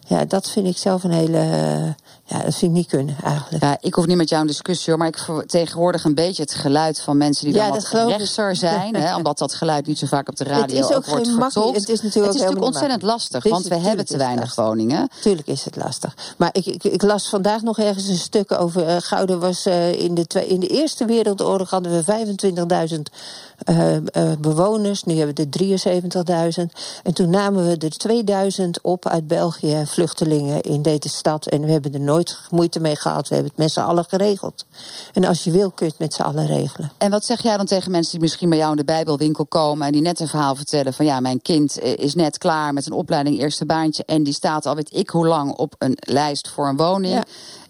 [0.07, 1.95] Ja, dat vind ik zelf een hele.
[2.27, 3.63] Ja, dat vind ik niet kunnen eigenlijk.
[3.63, 6.55] Ja, ik hoef niet met jou een discussie hoor, maar ik vertegenwoordig een beetje het
[6.55, 8.95] geluid van mensen die ja, dan wat rechtser zijn.
[8.95, 11.79] hè, omdat dat geluid niet zo vaak op de radio het is ook, wordt vertolkt.
[11.79, 15.09] Het is natuurlijk, het is natuurlijk ontzettend lastig, want we hebben te weinig woningen.
[15.21, 16.17] Tuurlijk is het lastig.
[16.37, 19.93] Maar ik, ik, ik, las vandaag nog ergens een stuk over uh, Gouden was uh,
[19.93, 22.35] in, de in de Eerste Wereldoorlog hadden we
[22.95, 23.01] 25.000
[23.65, 24.01] uh, uh,
[24.39, 25.05] bewoners.
[25.05, 26.81] Nu hebben we er 73.000.
[27.03, 31.47] En toen namen we er 2000 op uit België, vluchtelingen in deze stad.
[31.47, 33.29] En we hebben er nooit moeite mee gehad.
[33.29, 34.67] We hebben het met z'n allen geregeld.
[35.13, 36.93] En als je wil, kun je het met z'n allen regelen.
[36.99, 39.87] En wat zeg jij dan tegen mensen die misschien bij jou in de Bijbelwinkel komen...
[39.87, 42.93] en die net een verhaal vertellen van ja, mijn kind is net klaar met een
[42.93, 44.05] opleiding eerste baantje...
[44.05, 47.15] en die staat al weet ik hoe lang op een lijst voor een woning...
[47.15, 47.25] Ja.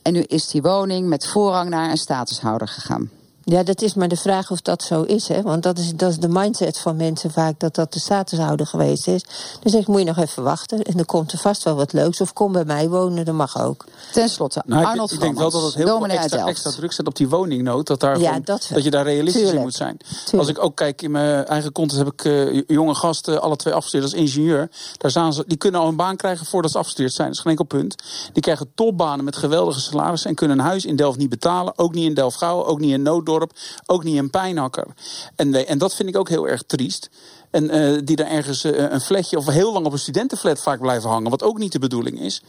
[0.05, 3.11] En nu is die woning met voorrang naar een statushouder gegaan.
[3.45, 5.29] Ja, dat is maar de vraag of dat zo is.
[5.29, 5.43] Hè?
[5.43, 9.09] Want dat is, dat is de mindset van mensen vaak, dat dat de statushouder geweest
[9.09, 9.23] is.
[9.63, 10.83] Dan zeg ik, moet je nog even wachten.
[10.83, 12.21] En dan komt er vast wel wat leuks.
[12.21, 13.85] Of kom bij mij wonen, dat mag ook.
[14.13, 16.93] Ten slotte, nou, Arnold Ik, ik denk wel dat het heel veel extra, extra, druk
[16.93, 17.87] zet op die woningnood.
[17.87, 19.97] Dat, daar ja, dat, dat, je daar realistisch in moet zijn.
[20.37, 23.75] Als ik ook kijk in mijn eigen context, heb ik uh, jonge gasten, alle twee
[23.75, 24.71] afgestudeerd als ingenieur.
[24.97, 27.29] Daar staan ze, die kunnen al een baan krijgen voordat ze afgestudeerd zijn.
[27.29, 27.95] Dat is geen enkel punt.
[28.33, 30.31] Die krijgen topbanen met geweldige salarissen.
[30.31, 31.79] En kunnen een huis in Delft niet betalen.
[31.79, 33.53] Ook niet in Delft-Gouwen, ook niet in Nooddorp dorp,
[33.87, 34.87] ook niet een pijnhakker.
[35.37, 37.11] En, en dat vind ik ook heel erg triest.
[37.51, 40.81] En uh, die daar ergens uh, een flatje of heel lang op een studentenflat vaak
[40.81, 41.31] blijven hangen.
[41.31, 42.43] Wat ook niet de bedoeling is.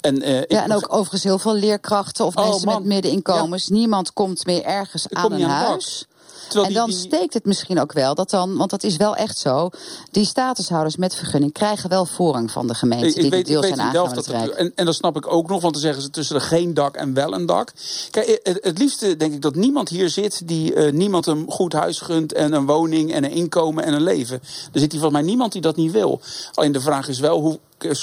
[0.00, 2.74] En, uh, ja, en ook overigens heel veel leerkrachten of oh, mensen man.
[2.74, 3.66] met middeninkomens.
[3.66, 3.74] Ja.
[3.74, 6.06] Niemand komt meer ergens ik aan een huis.
[6.54, 6.98] En dan die...
[6.98, 9.70] steekt het misschien ook wel dat dan, want dat is wel echt zo.
[10.10, 13.06] Die statushouders met vergunning krijgen wel voorrang van de gemeente.
[13.06, 15.60] Ik, die ik weet, deel zijn aangegaan dat en, en dat snap ik ook nog,
[15.60, 17.72] want dan zeggen ze tussen er geen dak en wel een dak.
[18.10, 21.72] Kijk, het, het liefste denk ik dat niemand hier zit die uh, niemand een goed
[21.72, 24.40] huis gunt en een woning en een inkomen en een leven.
[24.72, 26.20] Er zit hier volgens mij niemand die dat niet wil.
[26.54, 27.58] Alleen de vraag is wel hoe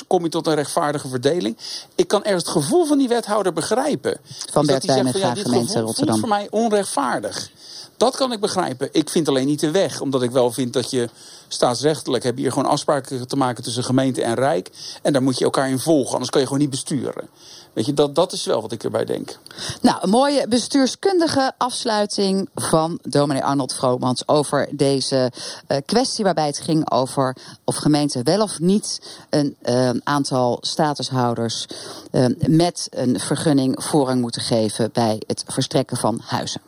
[0.08, 1.58] kom je tot een rechtvaardige verdeling.
[1.96, 4.18] Ik kan ergens het gevoel van die wethouder begrijpen.
[4.52, 6.20] Van Bert Wijnen, ja, gemeente Rotterdam.
[6.20, 7.52] voor mij onrechtvaardig.
[7.98, 8.90] Dat kan ik begrijpen.
[8.92, 10.02] Ik vind alleen niet de weg.
[10.02, 11.10] Omdat ik wel vind dat je
[11.48, 12.24] staatsrechtelijk...
[12.24, 14.70] heb je hier gewoon afspraken te maken tussen gemeente en rijk.
[15.02, 16.12] En daar moet je elkaar in volgen.
[16.12, 17.30] Anders kan je gewoon niet besturen.
[17.78, 19.40] Weet je, dat, dat is wel wat ik erbij denk.
[19.82, 25.32] Nou, een mooie bestuurskundige afsluiting van dominee Arnold Vromans over deze
[25.68, 31.66] uh, kwestie waarbij het ging over of gemeenten wel of niet een uh, aantal statushouders
[32.12, 36.67] uh, met een vergunning voorrang moeten geven bij het verstrekken van huizen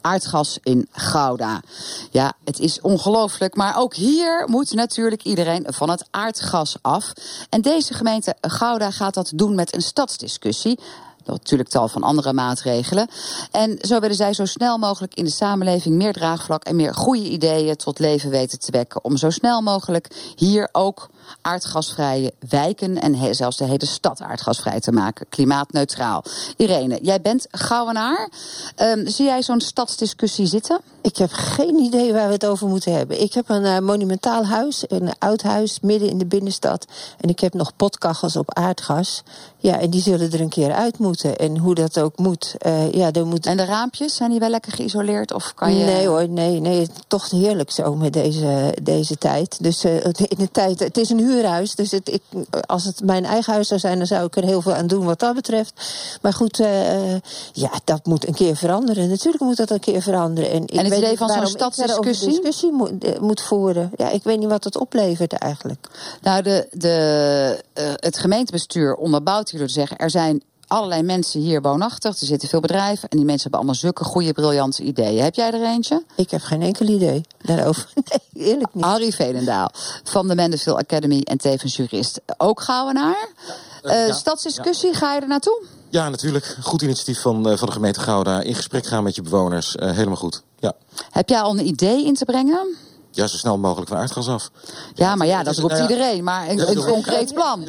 [0.00, 1.62] aardgas in Gouda.
[2.10, 7.12] Ja, het is ongelooflijk, maar ook hier moet natuurlijk iedereen van het aardgas af.
[7.48, 10.78] En deze gemeente Gouda gaat dat doen met een stadsdiscussie
[11.24, 13.08] natuurlijk tal van andere maatregelen.
[13.50, 17.28] En zo willen zij zo snel mogelijk in de samenleving meer draagvlak en meer goede
[17.28, 19.04] ideeën tot leven weten te wekken.
[19.04, 21.08] Om zo snel mogelijk hier ook
[21.40, 25.26] aardgasvrije wijken en zelfs de hele stad aardgasvrij te maken.
[25.28, 26.24] Klimaatneutraal.
[26.56, 28.28] Irene, jij bent Gouwenaar.
[28.76, 30.80] Um, zie jij zo'n stadsdiscussie zitten?
[31.02, 33.20] Ik heb geen idee waar we het over moeten hebben.
[33.20, 36.86] Ik heb een uh, monumentaal huis, een oud huis midden in de binnenstad.
[37.20, 39.22] En ik heb nog potkachels op aardgas.
[39.58, 41.36] Ja, en die zullen er een keer uit moeten.
[41.36, 42.54] En hoe dat ook moet.
[42.66, 43.46] Uh, ja, er moet...
[43.46, 45.32] En de raampjes, zijn die wel lekker geïsoleerd?
[45.32, 45.84] Of kan je...
[45.84, 46.88] Nee hoor, nee, nee.
[47.06, 49.56] Toch heerlijk zo met deze, deze tijd.
[49.60, 51.74] Dus uh, in de tijd, het is een huurhuis.
[51.74, 52.22] Dus het, ik,
[52.66, 55.04] als het mijn eigen huis zou zijn, dan zou ik er heel veel aan doen
[55.04, 55.72] wat dat betreft.
[56.22, 57.12] Maar goed, uh,
[57.52, 59.08] ja, dat moet een keer veranderen.
[59.08, 60.50] Natuurlijk moet dat een keer veranderen.
[60.50, 62.28] En, ik en het idee van zo'n stadsdiscussie?
[62.28, 63.90] discussie moet, moet voeren.
[63.96, 65.88] Ja, ik weet niet wat het oplevert eigenlijk.
[66.22, 67.64] Nou, de, de,
[67.96, 72.20] het gemeentebestuur onderbouwt door te zeggen: er zijn allerlei mensen hier woonachtig.
[72.20, 73.08] Er zitten veel bedrijven.
[73.08, 75.22] En die mensen hebben allemaal zulke goede, briljante ideeën.
[75.22, 76.04] Heb jij er eentje?
[76.16, 77.88] Ik heb geen enkel idee daarover.
[78.32, 78.84] Nee, eerlijk niet.
[78.84, 79.70] Harry Velendaal
[80.04, 82.20] van de Mendelsville Academy en tevens jurist.
[82.36, 83.28] Ook Gouwenaar.
[83.82, 85.62] Uh, ja, stadsdiscussie, ga je er naartoe?
[85.88, 86.56] Ja, natuurlijk.
[86.62, 88.40] Goed initiatief van, uh, van de gemeente Gouda.
[88.40, 89.76] In gesprek gaan met je bewoners.
[89.76, 90.42] Uh, helemaal goed.
[90.58, 90.72] Ja.
[91.10, 92.76] Heb jij al een idee in te brengen?
[93.12, 94.50] Ja, zo snel mogelijk van aardgas af.
[94.94, 96.24] Ja, maar ja, dat roept nou iedereen.
[96.24, 97.66] Maar een, een concreet plan.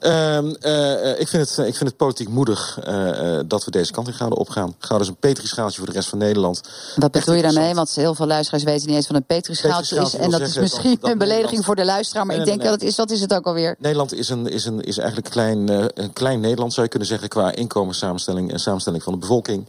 [0.00, 4.06] um, uh, ik, vind het, ik vind het politiek moedig uh, dat we deze kant
[4.06, 4.74] in Gouden opgaan.
[4.78, 6.60] Gouden is een petrischaaltje voor de rest van Nederland.
[6.96, 7.74] Wat bedoel je daarmee?
[7.74, 10.14] Want heel veel luisteraars weten niet eens wat een petrischaaltje is.
[10.14, 12.26] En dat is misschien een belediging voor de luisteraar.
[12.26, 13.76] Maar nee, ik denk nee, dat het is, wat is het ook alweer?
[13.78, 17.08] Nederland is, een, is, een, is eigenlijk klein, uh, een klein Nederland, zou je kunnen
[17.08, 19.68] zeggen, qua inkomenssamenstelling en samenstelling van de bevolking.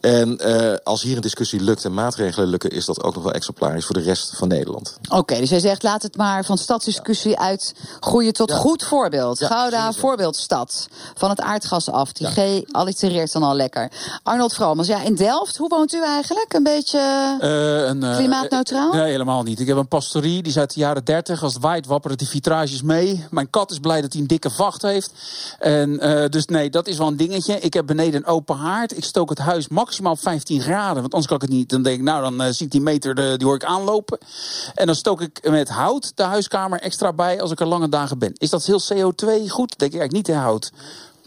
[0.00, 0.38] En
[0.82, 3.86] als hier een discussie lukt en maatregelen lukken, is dat ook nog wel exemplaar is
[3.86, 4.98] voor de rest van Nederland.
[5.08, 9.44] Oké, dus jij zegt laat het maar van stadsdiscussie uit groeien tot goed voorbeeld.
[9.44, 10.88] Gouda voorbeeldstad.
[11.14, 12.12] Van het aardgas af.
[12.12, 13.90] Die G allitereert dan al lekker.
[14.22, 16.52] Arnold Vromans, ja, in Delft, hoe woont u eigenlijk?
[16.52, 16.98] Een beetje
[17.42, 18.92] uh, een, uh, klimaatneutraal?
[18.92, 19.60] nee, helemaal niet.
[19.60, 21.42] Ik heb een pastorie, die is uit de jaren 30.
[21.42, 23.26] Als het waait wapperen die vitrages mee.
[23.30, 25.12] Mijn kat is blij dat hij een dikke vacht heeft.
[25.58, 27.60] En, uh, dus nee, dat is wel een dingetje.
[27.60, 28.96] Ik heb beneden een open haard.
[28.96, 31.00] Ik stook het huis maximaal 15 graden.
[31.00, 31.68] Want anders kan ik het niet.
[31.68, 34.18] Dan denk ik, nou, dan zie ik die meter, de, die hoor aanlopen.
[34.74, 38.18] En dan stook ik met hout de huiskamer extra bij als ik er lange dagen
[38.18, 38.32] ben.
[38.36, 39.78] Is dat heel CO2 goed?
[39.78, 40.72] Denk ik eigenlijk niet in hout.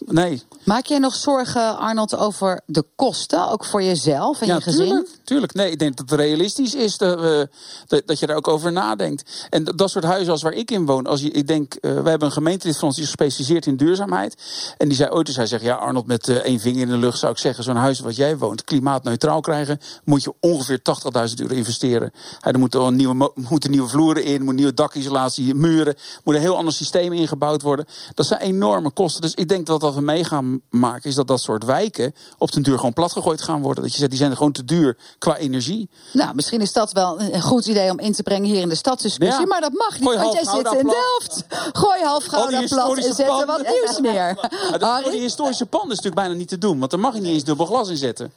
[0.06, 0.42] Nee.
[0.64, 4.86] Maak jij nog zorgen, Arnold, over de kosten, ook voor jezelf en ja, je gezin?
[4.86, 5.54] Tuurlijk, tuurlijk.
[5.54, 7.42] Nee, ik denk dat het realistisch is dat, uh,
[7.88, 9.48] dat, dat, je daar ook over nadenkt.
[9.50, 12.10] En dat, soort huizen als waar ik in woon, als je, ik denk, uh, we
[12.10, 14.36] hebben een gemeentelid van ons die is gespecialiseerd in duurzaamheid.
[14.78, 16.98] En die zei ooit eens, hij zegt, ja Arnold, met uh, één vinger in de
[16.98, 21.34] lucht zou ik zeggen, zo'n huis wat jij woont, klimaatneutraal krijgen, moet je ongeveer 80.000
[21.36, 22.12] euro investeren.
[22.40, 26.42] Hij, er moeten een nieuwe, moeten nieuwe vloeren in, moet nieuwe dakisolatie, muren, moet een
[26.42, 27.86] heel ander systeem ingebouwd worden.
[28.14, 29.22] Dat zijn enorme kosten.
[29.22, 32.64] Dus ik denk dat dat we meegaan maken, is dat dat soort wijken op den
[32.64, 33.84] duur gewoon platgegooid gaan worden.
[33.84, 35.90] Dat je zegt, die zijn gewoon te duur qua energie.
[36.14, 38.76] Nou, misschien is dat wel een goed idee om in te brengen hier in de
[38.76, 39.40] stadsdiscussie.
[39.40, 39.46] Ja.
[39.46, 41.46] Maar dat mag niet, want jij zit in Delft.
[41.74, 44.50] Gooi half Gouda plat en zet er wat nieuws neer.
[44.80, 47.32] Ja, die historische pand is natuurlijk bijna niet te doen, want daar mag je niet
[47.32, 48.32] eens dubbel glas in zetten.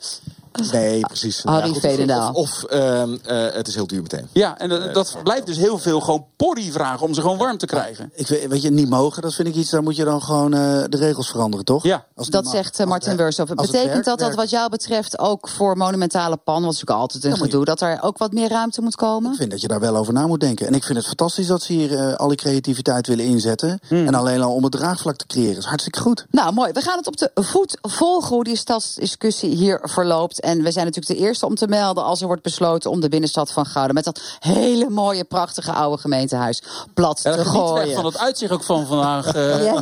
[0.72, 1.42] Nee, precies.
[1.42, 2.32] Harry goed, Veenendaal.
[2.32, 4.28] Of, of ehm, eh, het is heel duur meteen.
[4.32, 7.58] Ja, en dat, dat blijft dus heel veel gewoon porrie vragen om ze gewoon warm
[7.58, 8.10] te krijgen.
[8.14, 10.54] Ik weet, weet je, niet mogen, dat vind ik iets, daar moet je dan gewoon
[10.54, 11.82] eh, de regels veranderen, toch?
[11.82, 12.04] Ja.
[12.14, 12.52] Als Dat mag.
[12.52, 16.62] zegt eh, Martin het Betekent werkt, dat dat wat jou betreft ook voor monumentale pan,
[16.62, 18.96] wat is natuurlijk altijd een Ja, je- gedoe, dat er ook wat meer ruimte moet
[18.96, 19.30] komen?
[19.30, 20.66] Ik vind dat je daar wel over na moet denken.
[20.66, 23.78] En ik vind het fantastisch dat ze hier eh, alle creativiteit willen inzetten.
[23.88, 24.06] Hmm.
[24.06, 25.54] En alleen al om het draagvlak te creëren.
[25.54, 26.26] Dat is hartstikke goed.
[26.30, 26.72] Nou, mooi.
[26.72, 30.40] We gaan het op de voet volgen hoe die stadsdiscussie hier verloopt.
[30.46, 33.08] En we zijn natuurlijk de eerste om te melden als er wordt besloten om de
[33.08, 36.62] binnenstad van Gouden met dat hele mooie, prachtige oude gemeentehuis
[36.94, 37.94] plat Ja, te gooien.
[37.94, 39.34] van het uitzicht ook van vandaag.
[39.34, 39.80] eh, Ja,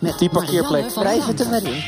[0.00, 0.90] ja, Die parkeerplek.
[0.90, 1.82] Wrijf het er maar in.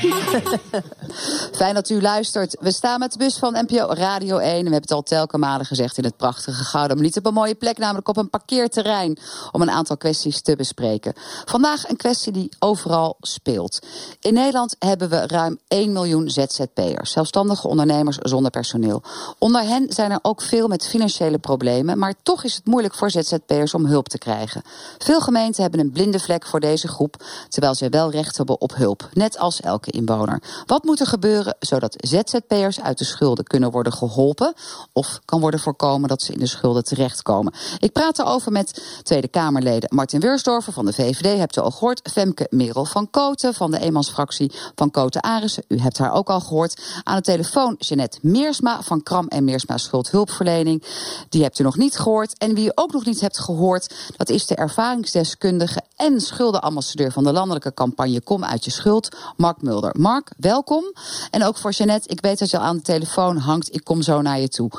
[1.52, 2.57] Fijn dat u luistert.
[2.61, 4.48] We staan met de bus van NPO Radio 1.
[4.50, 6.96] En we hebben het al telkens malen gezegd in het prachtige Gouden.
[6.96, 9.18] Maar niet op een mooie plek, namelijk op een parkeerterrein.
[9.52, 11.12] Om een aantal kwesties te bespreken.
[11.44, 13.78] Vandaag een kwestie die overal speelt.
[14.20, 17.07] In Nederland hebben we ruim 1 miljoen ZZP'ers.
[17.10, 19.02] Zelfstandige ondernemers zonder personeel.
[19.38, 21.98] Onder hen zijn er ook veel met financiële problemen.
[21.98, 24.62] Maar toch is het moeilijk voor ZZP'ers om hulp te krijgen.
[24.98, 27.24] Veel gemeenten hebben een blinde vlek voor deze groep.
[27.48, 29.08] Terwijl ze wel recht hebben op hulp.
[29.12, 30.42] Net als elke inwoner.
[30.66, 34.54] Wat moet er gebeuren zodat ZZP'ers uit de schulden kunnen worden geholpen?
[34.92, 37.52] Of kan worden voorkomen dat ze in de schulden terechtkomen?
[37.78, 41.38] Ik praat erover met Tweede Kamerleden Martin Weursdorfer van de VVD.
[41.38, 42.10] Hebt u al gehoord?
[42.12, 45.64] Femke Merel van Koten van de eenmansfractie van Koten Arissen.
[45.68, 46.80] U hebt haar ook al gehoord.
[47.03, 50.83] Aan de telefoon Jeanette Meersma van Kram en Meersma Schuldhulpverlening.
[51.29, 52.38] Die hebt u nog niet gehoord.
[52.38, 57.24] En wie u ook nog niet hebt gehoord, dat is de ervaringsdeskundige en schuldenambassadeur van
[57.24, 59.94] de landelijke campagne Kom uit je schuld, Mark Mulder.
[59.98, 60.92] Mark, welkom.
[61.31, 63.74] En ook voor Jeannette, ik weet dat je al aan de telefoon hangt.
[63.74, 64.70] Ik kom zo naar je toe.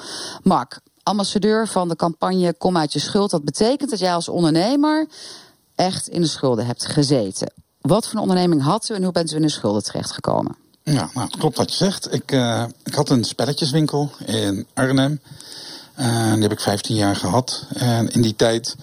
[0.44, 3.32] Mark, ambassadeur van de campagne Kom uit je schuld.
[3.32, 5.08] Dat betekent dat jij als ondernemer
[5.76, 7.54] echt in de schulden hebt gezeten.
[7.82, 10.56] Wat voor een onderneming had u en hoe bent u in de schulden terechtgekomen?
[10.90, 12.14] Ja, nou, klopt wat je zegt.
[12.14, 15.22] Ik, eh, ik had een spelletjeswinkel in Arnhem.
[15.96, 17.66] Eh, die heb ik 15 jaar gehad.
[17.74, 18.76] En in die tijd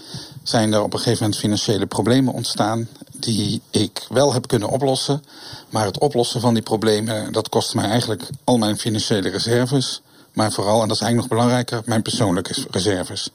[0.42, 2.88] zijn er op een gegeven moment financiële problemen ontstaan.
[3.12, 5.24] Die ik wel heb kunnen oplossen.
[5.70, 10.00] Maar het oplossen van die problemen, dat kostte mij eigenlijk al mijn financiële reserves.
[10.32, 13.30] Maar vooral, en dat is eigenlijk nog belangrijker, mijn persoonlijke reserves.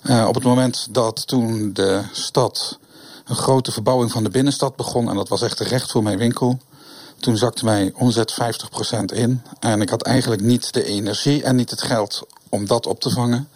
[0.00, 2.78] Eh, op het moment dat toen de stad
[3.24, 6.58] een grote verbouwing van de binnenstad begon, en dat was echt recht voor mijn winkel.
[7.20, 9.42] Toen zakte mijn omzet 50% in.
[9.60, 13.10] En ik had eigenlijk niet de energie en niet het geld om dat op te
[13.10, 13.48] vangen.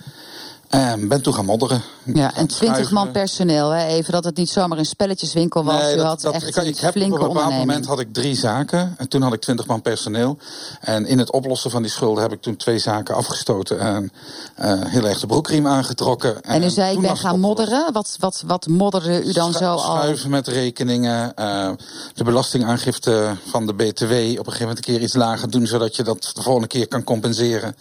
[0.71, 1.83] En ben toen gaan modderen.
[2.05, 3.71] Ja, en Gaan 20 man personeel.
[3.71, 3.87] Hè?
[3.87, 5.83] Even dat het niet zomaar een spelletjeswinkel was.
[5.83, 8.13] Nee, u dat- had dat- echt ik, heb flinke op een bepaald moment had ik
[8.13, 8.95] drie zaken.
[8.99, 10.39] En toen had ik 20 man personeel.
[10.81, 13.81] En in het oplossen van die schulden heb ik toen twee zaken afgestoten.
[13.81, 14.13] En
[14.55, 16.41] eh heel erg de broekriem aangetrokken.
[16.43, 17.93] En u zei, ik ben gaan modderen.
[17.93, 19.79] Wat, wat, wat modderde u dan Schu- zo al?
[19.79, 21.35] Schuiven met rekeningen.
[21.37, 21.71] eh,
[22.15, 25.67] de belastingaangifte van de BTW op een gegeven moment een keer iets lager doen.
[25.67, 27.77] Zodat je dat de volgende keer kan compenseren.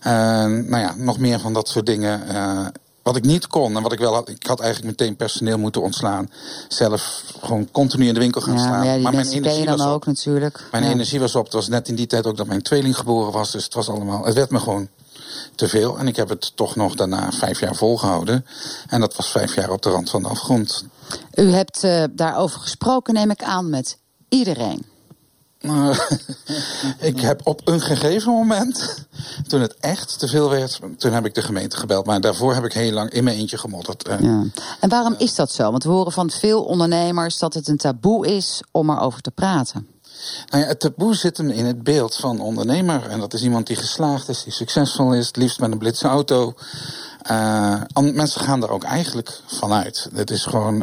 [0.00, 2.22] En nou ja, nog meer van dat soort dingen.
[2.28, 2.66] Eh,
[3.02, 5.82] wat ik niet kon en wat ik wel had, ik had eigenlijk meteen personeel moeten
[5.82, 6.30] ontslaan.
[6.68, 8.78] Zelf gewoon continu in de winkel gaan Ja, staan.
[8.78, 9.92] maar ja, die mijn je dan was op.
[9.92, 10.68] ook natuurlijk.
[10.70, 10.90] Mijn Ja.
[10.90, 11.44] energie was op.
[11.44, 13.50] Het was net in die tijd ook dat mijn tweeling geboren was.
[13.50, 14.24] Dus het was allemaal.
[14.24, 14.88] Het werd me gewoon
[15.54, 15.98] te veel.
[15.98, 18.46] En ik heb het toch nog daarna vijf jaar volgehouden.
[18.88, 20.84] En dat was vijf jaar op de rand van de afgrond.
[21.34, 24.86] U hebt eh, daarover gesproken, neem ik aan, met iedereen.
[27.10, 29.06] Ik heb op een gegeven moment,
[29.46, 32.06] toen het echt te veel werd, toen heb ik de gemeente gebeld.
[32.06, 34.08] Maar daarvoor heb ik heel lang in mijn eentje gemodderd.
[34.08, 34.44] Eh, Ja.
[34.80, 35.70] En waarom is dat zo?
[35.70, 39.86] Want we horen van veel ondernemers dat het een taboe is om erover te praten.
[40.50, 43.06] Nou ja, het taboe zit hem in het beeld van ondernemer.
[43.08, 46.08] En dat is iemand die geslaagd is, die succesvol is, het liefst met een blitse
[46.08, 46.54] auto.
[47.92, 50.08] An- mensen gaan daar ook eigenlijk vanuit.
[50.14, 50.78] Het is gewoon.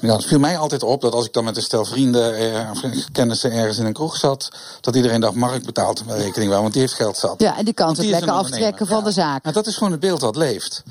[0.00, 2.80] ja, het viel mij altijd op dat als ik dan met een stel vrienden of
[3.12, 4.48] kennissen ergens in een kroeg zat,
[4.80, 7.34] dat iedereen dacht: Mark betaalt mijn rekening wel, want die heeft geld zat.
[7.40, 9.42] Ja, en die kan het lekker aftrekken van de zaak.
[9.42, 10.82] Nou, dat is gewoon het beeld dat leeft.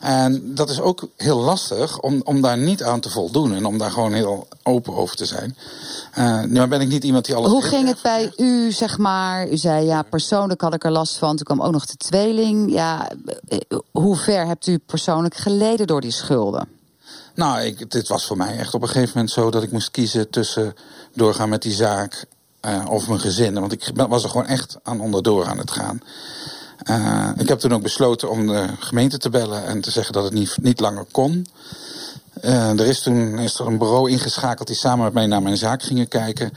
[0.00, 3.78] En dat is ook heel lastig om, om daar niet aan te voldoen en om
[3.78, 5.56] daar gewoon heel open over te zijn.
[6.48, 7.50] Nu ben ik niet iemand die alles.
[7.50, 9.48] Hoe ging het bij u, zeg maar?
[9.48, 11.36] U zei ja, persoonlijk had ik er last van.
[11.36, 12.72] Toen kwam ook nog de tweeling.
[12.72, 13.10] Ja,
[13.98, 16.68] hoe ver hebt u persoonlijk geleden door die schulden?
[17.34, 19.90] Nou, ik, dit was voor mij echt op een gegeven moment zo dat ik moest
[19.90, 20.74] kiezen tussen
[21.12, 22.26] doorgaan met die zaak
[22.60, 23.54] eh, of mijn gezin.
[23.54, 26.00] Want ik was er gewoon echt aan onderdoor aan het gaan.
[26.78, 30.24] Eh, ik heb toen ook besloten om de gemeente te bellen en te zeggen dat
[30.24, 31.46] het niet, niet langer kon.
[32.40, 35.56] Eh, er is toen is er een bureau ingeschakeld die samen met mij naar mijn
[35.56, 36.52] zaak gingen kijken.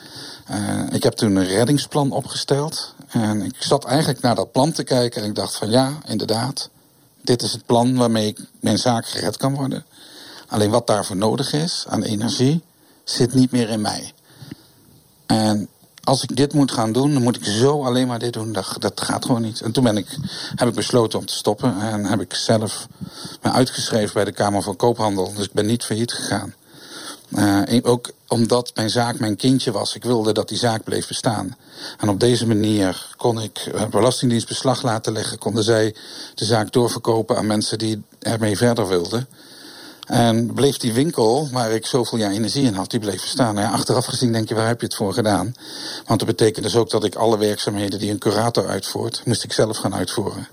[0.92, 2.94] Ik heb toen een reddingsplan opgesteld.
[3.08, 6.70] En ik zat eigenlijk naar dat plan te kijken en ik dacht van ja, inderdaad.
[7.28, 9.86] Dit is het plan waarmee ik mijn zaak gered kan worden.
[10.48, 12.62] Alleen wat daarvoor nodig is aan energie,
[13.04, 14.14] zit niet meer in mij.
[15.26, 15.68] En
[16.04, 18.52] als ik dit moet gaan doen, dan moet ik zo alleen maar dit doen.
[18.52, 19.62] Dat, dat gaat gewoon niet.
[19.62, 20.18] En toen ben ik,
[20.56, 21.82] heb ik besloten om te stoppen.
[21.82, 22.88] En heb ik zelf
[23.42, 25.34] me uitgeschreven bij de Kamer van Koophandel.
[25.34, 26.54] Dus ik ben niet failliet gegaan.
[27.30, 29.96] Uh, ook omdat mijn zaak mijn kindje was.
[29.96, 31.56] Ik wilde dat die zaak bleef bestaan.
[31.98, 35.38] En op deze manier kon ik Belastingdienst beslag laten leggen.
[35.38, 35.96] Konden zij
[36.36, 39.28] de zaak doorverkopen aan mensen die ermee verder wilden.
[40.06, 43.56] En bleef die winkel, waar ik zoveel jaar energie in had, die bleef staan.
[43.56, 45.54] Nou ja, achteraf gezien denk je, waar heb je het voor gedaan?
[46.06, 49.54] Want dat betekent dus ook dat ik alle werkzaamheden die een curator uitvoert, moest ik
[49.54, 50.48] zelf gaan uitvoeren.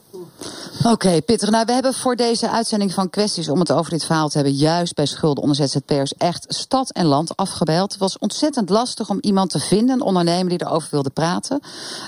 [0.85, 1.51] Oké, okay, Pieter.
[1.51, 4.55] Nou, we hebben voor deze uitzending van kwesties om het over dit verhaal te hebben,
[4.55, 7.92] juist bij schulden onder ZZP'ers echt stad en land afgebeld.
[7.92, 11.61] Het was ontzettend lastig om iemand te vinden, een ondernemer die erover wilde praten.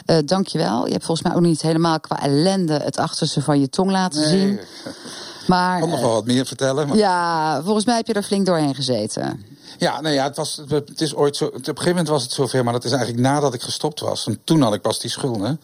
[0.06, 0.86] Uh, dankjewel.
[0.86, 4.20] Je hebt volgens mij ook niet helemaal qua ellende het achterste van je tong laten
[4.20, 4.30] nee.
[4.30, 4.60] zien.
[5.46, 6.88] Maar, ik kan nog wel wat meer vertellen.
[6.88, 6.96] Maar...
[6.96, 9.44] Ja, volgens mij heb je er flink doorheen gezeten.
[9.78, 11.44] Ja, nou ja, het, was, het is ooit zo.
[11.44, 14.26] Op een gegeven moment was het zover, maar dat is eigenlijk nadat ik gestopt was.
[14.26, 15.60] En toen had ik pas die schulden.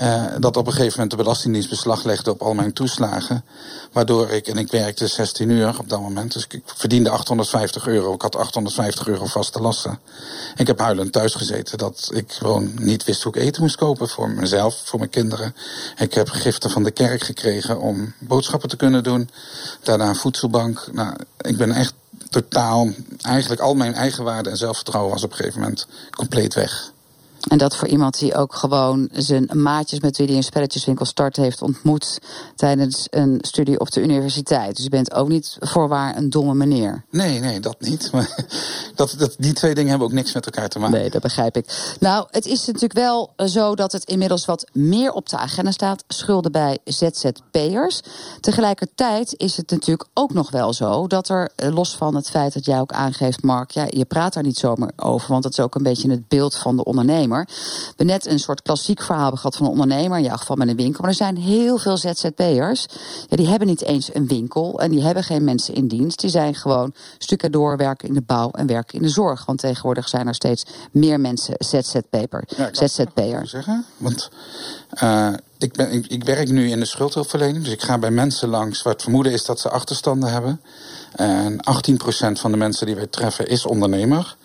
[0.00, 3.44] Uh, dat op een gegeven moment de Belastingdienst beslag legde op al mijn toeslagen.
[3.92, 8.14] Waardoor ik, en ik werkte 16 uur op dat moment, dus ik verdiende 850 euro.
[8.14, 9.98] Ik had 850 euro vaste lasten.
[10.56, 14.08] Ik heb huilend thuis gezeten dat ik gewoon niet wist hoe ik eten moest kopen
[14.08, 15.54] voor mezelf, voor mijn kinderen.
[15.96, 19.30] Ik heb giften van de kerk gekregen om boodschappen te kunnen doen.
[19.82, 20.88] Daarna een voedselbank.
[20.92, 21.94] Nou, ik ben echt
[22.42, 22.88] totaal,
[23.22, 26.92] eigenlijk al mijn eigenwaarde en zelfvertrouwen was op een gegeven moment compleet weg.
[27.48, 31.36] En dat voor iemand die ook gewoon zijn maatjes met wie hij een spelletjeswinkel start
[31.36, 32.18] heeft ontmoet
[32.54, 34.74] tijdens een studie op de universiteit.
[34.74, 37.04] Dus je bent ook niet voorwaar een domme meneer.
[37.10, 38.10] Nee, nee, dat niet.
[38.16, 38.44] Maar
[38.94, 40.98] dat, dat, die twee dingen hebben ook niks met elkaar te maken.
[40.98, 41.94] Nee, dat begrijp ik.
[42.00, 46.04] Nou, het is natuurlijk wel zo dat het inmiddels wat meer op de agenda staat.
[46.08, 48.00] Schulden bij ZZP'ers.
[48.40, 52.54] Tegelijkertijd is het natuurlijk ook nog wel zo dat er, eh, los van het feit
[52.54, 55.60] dat jij ook aangeeft, Mark, ja, je praat daar niet zomaar over, want dat is
[55.60, 57.35] ook een beetje het beeld van de ondernemer.
[57.96, 60.76] We net een soort klassiek verhaal gehad van een ondernemer, in jouw geval met een
[60.76, 61.00] winkel.
[61.00, 62.86] Maar er zijn heel veel ZZP'ers.
[63.28, 66.20] Ja, die hebben niet eens een winkel en die hebben geen mensen in dienst.
[66.20, 69.44] Die zijn gewoon stukken door, werken in de bouw en werken in de zorg.
[69.44, 72.44] Want tegenwoordig zijn er steeds meer mensen ZZP'er.
[72.56, 73.46] Ja, ZZP'er.
[73.46, 74.30] zeggen, want
[75.02, 77.64] uh, ik, ben, ik, ik, werk nu in de schuldhulpverlening.
[77.64, 80.60] Dus ik ga bij mensen langs waar het vermoeden is dat ze achterstanden hebben.
[81.12, 84.36] En 18% van de mensen die wij treffen is ondernemer.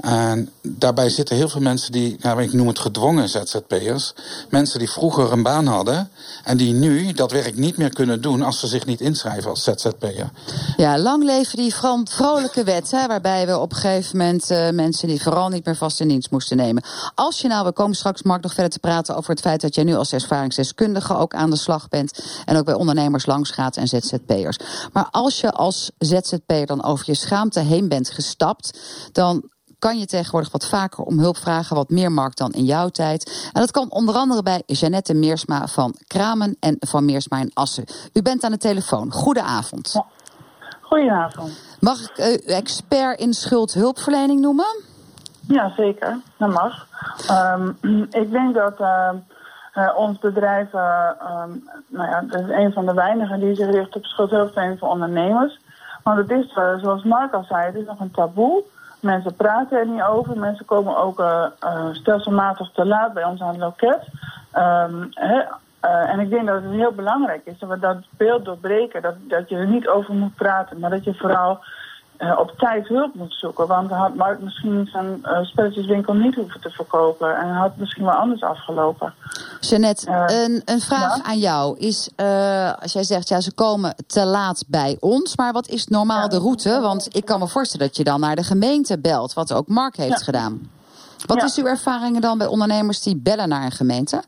[0.00, 4.12] En daarbij zitten heel veel mensen die, nou, ik noem het gedwongen ZZP'ers.
[4.48, 6.10] Mensen die vroeger een baan hadden
[6.44, 9.64] en die nu dat werk niet meer kunnen doen als ze zich niet inschrijven als
[9.64, 10.30] ZZP'er.
[10.76, 11.74] Ja, lang leven die
[12.04, 15.76] vrolijke wet, hè, waarbij we op een gegeven moment uh, mensen die vooral niet meer
[15.76, 16.82] vast in dienst moesten nemen.
[17.14, 19.74] Als je nou, we komen straks Mark nog verder te praten over het feit dat
[19.74, 23.76] jij nu als ervaringsdeskundige ook aan de slag bent en ook bij ondernemers langs gaat
[23.76, 24.56] en ZZP'ers.
[24.92, 28.78] Maar als je als ZZP'er dan over je schaamte heen bent gestapt,
[29.12, 29.50] dan
[29.82, 33.50] kan je tegenwoordig wat vaker om hulp vragen, wat meer markt dan in jouw tijd.
[33.52, 37.84] En dat kan onder andere bij Jeannette Meersma van Kramen en van Meersma in Assen.
[38.12, 39.12] U bent aan de telefoon.
[39.12, 39.90] Goedenavond.
[39.92, 40.04] Ja.
[40.80, 41.50] Goedenavond.
[41.80, 44.82] Mag ik u expert in schuldhulpverlening noemen?
[45.48, 46.20] Ja, zeker.
[46.36, 46.86] Dat mag.
[47.30, 47.76] Um,
[48.22, 49.10] ik denk dat uh,
[49.74, 51.08] uh, ons bedrijf, uh,
[51.42, 54.88] um, nou ja, dat is een van de weinigen die zich richt op schuldhulpverlening voor
[54.88, 55.58] ondernemers.
[56.02, 58.62] Want het is, zoals Mark al zei, het is nog een taboe.
[59.02, 60.38] Mensen praten er niet over.
[60.38, 64.00] Mensen komen ook uh, uh, stelselmatig te laat bij ons aan het loket.
[64.56, 65.42] Um, he,
[65.84, 69.02] uh, en ik denk dat het heel belangrijk is dat we dat beeld doorbreken.
[69.02, 71.64] Dat, dat je er niet over moet praten, maar dat je vooral
[72.22, 73.66] uh, op tijd hulp moet zoeken.
[73.66, 77.36] Want dan had Mark misschien zijn uh, spelletjeswinkel niet hoeven te verkopen.
[77.36, 79.14] En had misschien wel anders afgelopen.
[79.60, 81.22] Jeannette, uh, een, een, vraag ja?
[81.22, 82.10] aan jou is,
[82.80, 85.36] als jij zegt, ja, ze komen te laat bij ons.
[85.36, 86.28] Maar wat is normaal ja.
[86.28, 86.80] de route?
[86.80, 89.32] Want ik kan me voorstellen dat je dan naar de gemeente belt.
[89.32, 90.24] Wat ook Mark heeft ja.
[90.24, 90.70] gedaan.
[91.26, 94.22] Wat is uw ervaringen dan bij ondernemers die bellen naar een gemeente?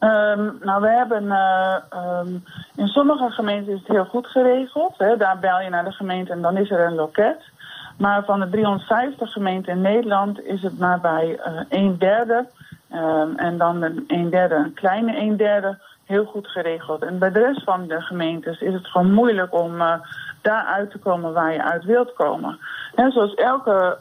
[0.00, 1.76] Um, nou, we hebben uh,
[2.20, 2.44] um,
[2.76, 4.94] in sommige gemeenten is het heel goed geregeld.
[4.98, 5.16] Hè.
[5.16, 7.50] Daar bel je naar de gemeente en dan is er een loket.
[7.96, 12.46] Maar van de 350 gemeenten in Nederland is het maar bij uh, een derde.
[12.92, 17.02] Um, en dan een, een derde, een kleine een derde, heel goed geregeld.
[17.02, 19.94] En bij de rest van de gemeentes is het gewoon moeilijk om uh,
[20.42, 22.58] daar uit te komen waar je uit wilt komen.
[22.94, 23.96] En zoals elke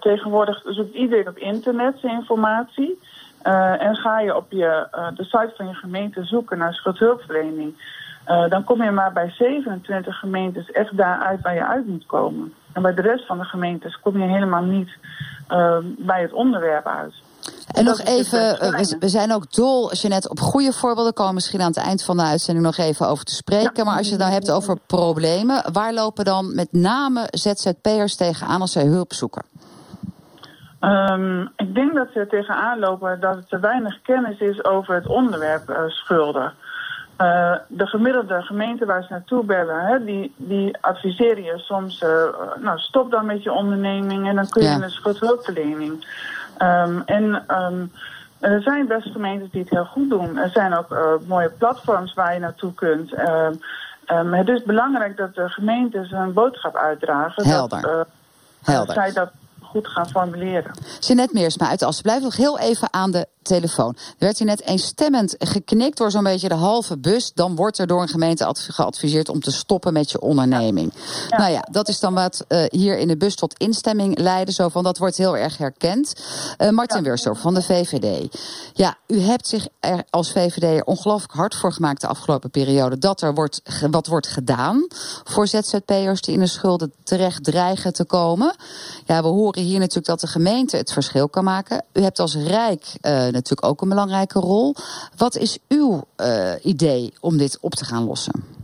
[0.00, 2.98] tegenwoordig zoekt iedereen op internet zijn informatie.
[3.44, 7.74] Uh, en ga je op je, uh, de site van je gemeente zoeken naar schuldhulpverlening,
[8.28, 12.06] uh, dan kom je maar bij 27 gemeentes echt daar uit waar je uit moet
[12.06, 12.54] komen.
[12.72, 14.90] En bij de rest van de gemeentes kom je helemaal niet
[15.98, 17.14] bij het onderwerp uit.
[17.68, 21.34] En nog even, we, we zijn ook dol, als je net op goede voorbeelden komen,
[21.34, 23.72] misschien aan het eind van de uitzending nog even over te spreken.
[23.74, 23.84] Ja.
[23.84, 28.60] Maar als je het nou hebt over problemen, waar lopen dan met name ZZP'ers tegenaan
[28.60, 29.42] als zij hulp zoeken?
[30.80, 34.94] Ehm, ik denk dat ze er tegenaan lopen dat er te weinig kennis is over
[34.94, 36.52] het onderwerp eh, schulden.
[37.22, 42.08] Uh, de gemiddelde gemeente waar ze naartoe bellen, hè, die, die adviseren je soms, uh,
[42.60, 44.82] nou stop dan met je onderneming en dan kun je ja.
[44.82, 46.06] een schuldhulpverlening.
[46.58, 47.92] Um, en um,
[48.38, 50.36] er zijn best gemeentes die het heel goed doen.
[50.36, 53.10] Er zijn ook mooie platforms waar je naartoe kunt.
[54.06, 57.46] Het is belangrijk dat de gemeentes een boodschap uitdragen.
[57.46, 57.80] Helder.
[57.80, 58.08] Dat,
[58.64, 58.94] Helder.
[58.94, 59.30] zij dat
[59.70, 60.70] goed gaan formuleren.
[61.00, 63.94] Jeanette Meersma uit Assen, blijf nog heel even aan de telefoon.
[63.96, 67.32] Er werd hier net eenstemmend geknikt door zo'n beetje de halve bus.
[67.34, 70.92] Dan wordt er door een gemeente geadviseerd om te stoppen met je onderneming.
[71.28, 71.38] Ja.
[71.38, 74.52] Nou ja, dat is dan wat uh, hier in de bus tot instemming leidde.
[74.52, 76.14] Zo van, dat wordt heel erg herkend.
[76.58, 77.34] Uh, Martin ja.
[77.34, 78.38] Van de VVD.
[78.72, 82.98] Ja, u hebt zich er als VVD ongelooflijk hard voor gemaakt de afgelopen periode...
[82.98, 84.86] dat er wordt, wat wordt gedaan
[85.24, 88.54] voor ZZP'ers die in de schulden terecht dreigen te komen.
[89.04, 91.84] Ja, we horen hier natuurlijk dat de gemeente het verschil kan maken.
[91.92, 94.74] U hebt als Rijk uh, natuurlijk ook een belangrijke rol.
[95.16, 98.57] Wat is uw uh, idee om dit op te gaan lossen?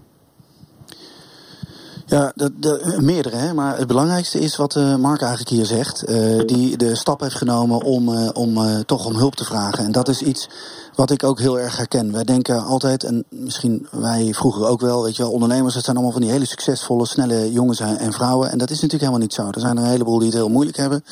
[2.07, 3.37] Ja, de, de, meerdere.
[3.37, 3.55] Hè?
[3.55, 6.09] Maar het belangrijkste is wat uh, Mark eigenlijk hier zegt.
[6.09, 9.85] Uh, die de stap heeft genomen om, uh, om toch om hulp te vragen.
[9.85, 10.49] En dat is iets
[10.95, 12.13] wat ik ook heel erg herken.
[12.13, 15.97] Wij denken altijd, en misschien wij vroeger ook wel, weet je wel, ondernemers, dat zijn
[15.97, 18.51] allemaal van die hele succesvolle, snelle jongens en vrouwen.
[18.51, 19.49] En dat is natuurlijk helemaal niet zo.
[19.51, 21.05] Er zijn een heleboel die het heel moeilijk hebben.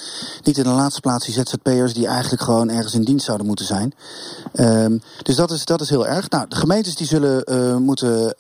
[0.43, 3.66] Niet in de laatste plaats die ZZP'ers die eigenlijk gewoon ergens in dienst zouden moeten
[3.66, 3.95] zijn.
[4.55, 6.28] Um, dus dat is, dat is heel erg.
[6.28, 8.34] Nou, de gemeentes die zullen moeten,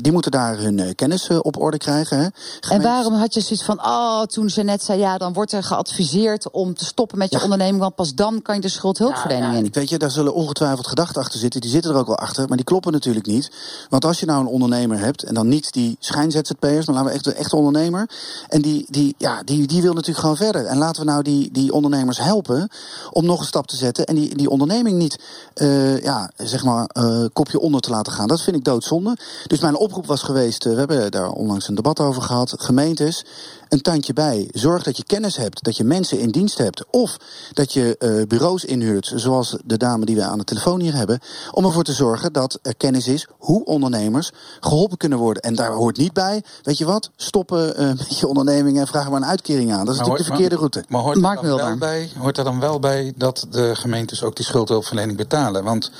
[0.00, 2.18] die moeten daar hun kennis op orde krijgen.
[2.18, 2.28] Hè.
[2.74, 6.50] En waarom had je zoiets van, oh, toen net zei, ja, dan wordt er geadviseerd
[6.50, 7.42] om te stoppen met je ja.
[7.42, 9.64] onderneming, want pas dan kan je de schuldhulpverlening ja, in.
[9.64, 11.60] Ik weet je, daar zullen ongetwijfeld gedachten achter zitten.
[11.60, 13.50] Die zitten er ook wel achter, maar die kloppen natuurlijk niet.
[13.88, 17.14] Want als je nou een ondernemer hebt, en dan niet die schijn-ZZP'ers, maar laten we
[17.14, 18.08] echt de echte ondernemer.
[18.48, 20.66] En die, die, ja, die, die wil natuurlijk gewoon verder.
[20.66, 22.68] En laten we nou die, die ondernemers helpen
[23.10, 24.06] om nog een stap te zetten.
[24.06, 25.18] En die, die onderneming niet,
[25.54, 28.28] uh, ja, zeg maar, uh, kopje onder te laten gaan.
[28.28, 29.16] Dat vind ik doodzonde.
[29.46, 32.54] Dus mijn oproep was geweest, uh, we hebben daar onlangs een debat over gehad.
[32.56, 33.24] Gemeentes,
[33.68, 34.48] een tandje bij.
[34.52, 36.84] Zorg dat je kennis hebt, dat je mensen in dienst hebt.
[36.90, 37.16] Of
[37.52, 41.20] dat je uh, bureaus inhuurt, zoals de dame die we aan de telefoon hier hebben.
[41.50, 45.42] Om ervoor te zorgen dat er kennis is hoe ondernemers geholpen kunnen worden.
[45.42, 49.10] En daar hoort niet bij, weet je wat, stoppen uh, met je onderneming en vraag
[49.10, 49.84] maar een uitkering aan.
[49.84, 50.84] Dat is maar natuurlijk hoort, de verkeerde route.
[50.88, 54.36] Maar hoort er, dan wel bij, hoort er dan wel bij dat de gemeentes ook
[54.36, 55.64] die schuldhulpverlening betalen?
[55.64, 55.90] Want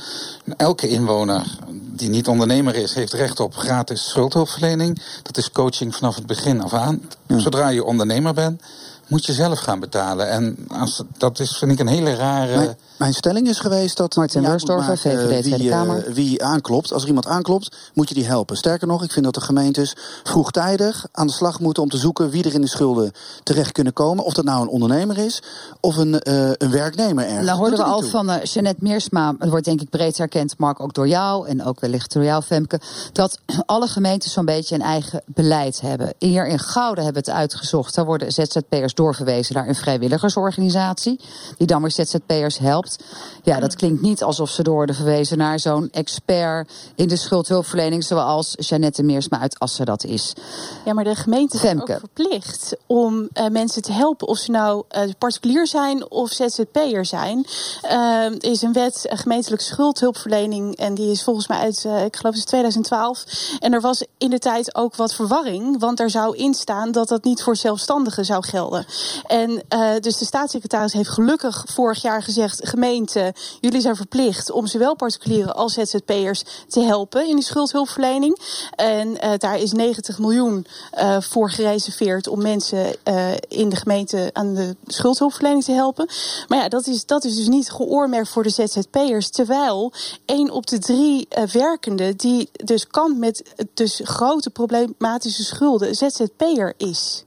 [0.56, 1.58] elke inwoner
[1.96, 5.02] die niet ondernemer is, heeft recht op gratis schuldhulpverlening.
[5.22, 7.02] Dat is coaching vanaf het begin af aan.
[7.26, 7.38] Ja.
[7.54, 8.62] Zodra je ondernemer bent,
[9.08, 10.28] moet je zelf gaan betalen.
[10.28, 12.76] En als, dat is, vind ik, een hele rare.
[12.96, 14.16] Mijn stelling is geweest dat.
[14.16, 16.08] Martin Wurstorfer, VVD Tweede Kamer.
[16.08, 18.56] Uh, wie aanklopt, als er iemand aanklopt, moet je die helpen.
[18.56, 22.30] Sterker nog, ik vind dat de gemeentes vroegtijdig aan de slag moeten om te zoeken
[22.30, 24.24] wie er in de schulden terecht kunnen komen.
[24.24, 25.42] Of dat nou een ondernemer is
[25.80, 27.46] of een, uh, een werknemer ergens.
[27.46, 28.10] Nou hoorden we al toe.
[28.10, 31.64] van uh, Jeannette Meersma, het wordt denk ik breed herkend, Mark, ook door jou en
[31.64, 32.80] ook wellicht door jou, Femke,
[33.12, 36.14] dat alle gemeentes zo'n beetje een eigen beleid hebben.
[36.18, 37.94] Hier in Gouden hebben we het uitgezocht.
[37.94, 41.20] Daar worden ZZP'ers doorverwezen naar een vrijwilligersorganisatie,
[41.56, 42.83] die dan weer ZZP'ers helpt.
[43.42, 48.04] Ja, dat klinkt niet alsof ze door worden verwezen naar zo'n expert in de schuldhulpverlening,
[48.04, 50.32] zoals Jeannette Meersma uit Assen dat is.
[50.84, 54.84] Ja, maar de gemeente is ook verplicht om uh, mensen te helpen, of ze nou
[54.96, 57.46] uh, particulier zijn of ZZP'er zijn.
[57.84, 62.16] Uh, er is een wet, een gemeentelijke schuldhulpverlening, en die is volgens mij uit, ik
[62.16, 63.24] geloof, het 2012.
[63.58, 67.08] En er was in de tijd ook wat verwarring, want er zou in staan dat
[67.08, 68.86] dat niet voor zelfstandigen zou gelden.
[69.26, 69.62] En
[70.00, 75.54] dus de staatssecretaris heeft gelukkig vorig jaar gezegd: gemeente, jullie zijn verplicht om zowel particulieren
[75.54, 78.38] als ZZP'ers te helpen in die schuldhulpverlening.
[78.76, 82.96] En uh, daar is 90 miljoen uh, voor gereserveerd om mensen
[83.48, 86.08] in de gemeente aan de schuldhulpverlening te helpen.
[86.48, 89.30] Maar ja, dat is, dat is dus niet geoormerkt voor de ZZP'ers.
[89.30, 89.92] Terwijl
[90.24, 93.42] één op de drie werkenden die dus kampt met
[93.74, 97.24] dus grote problematische schulden ZZP'er is.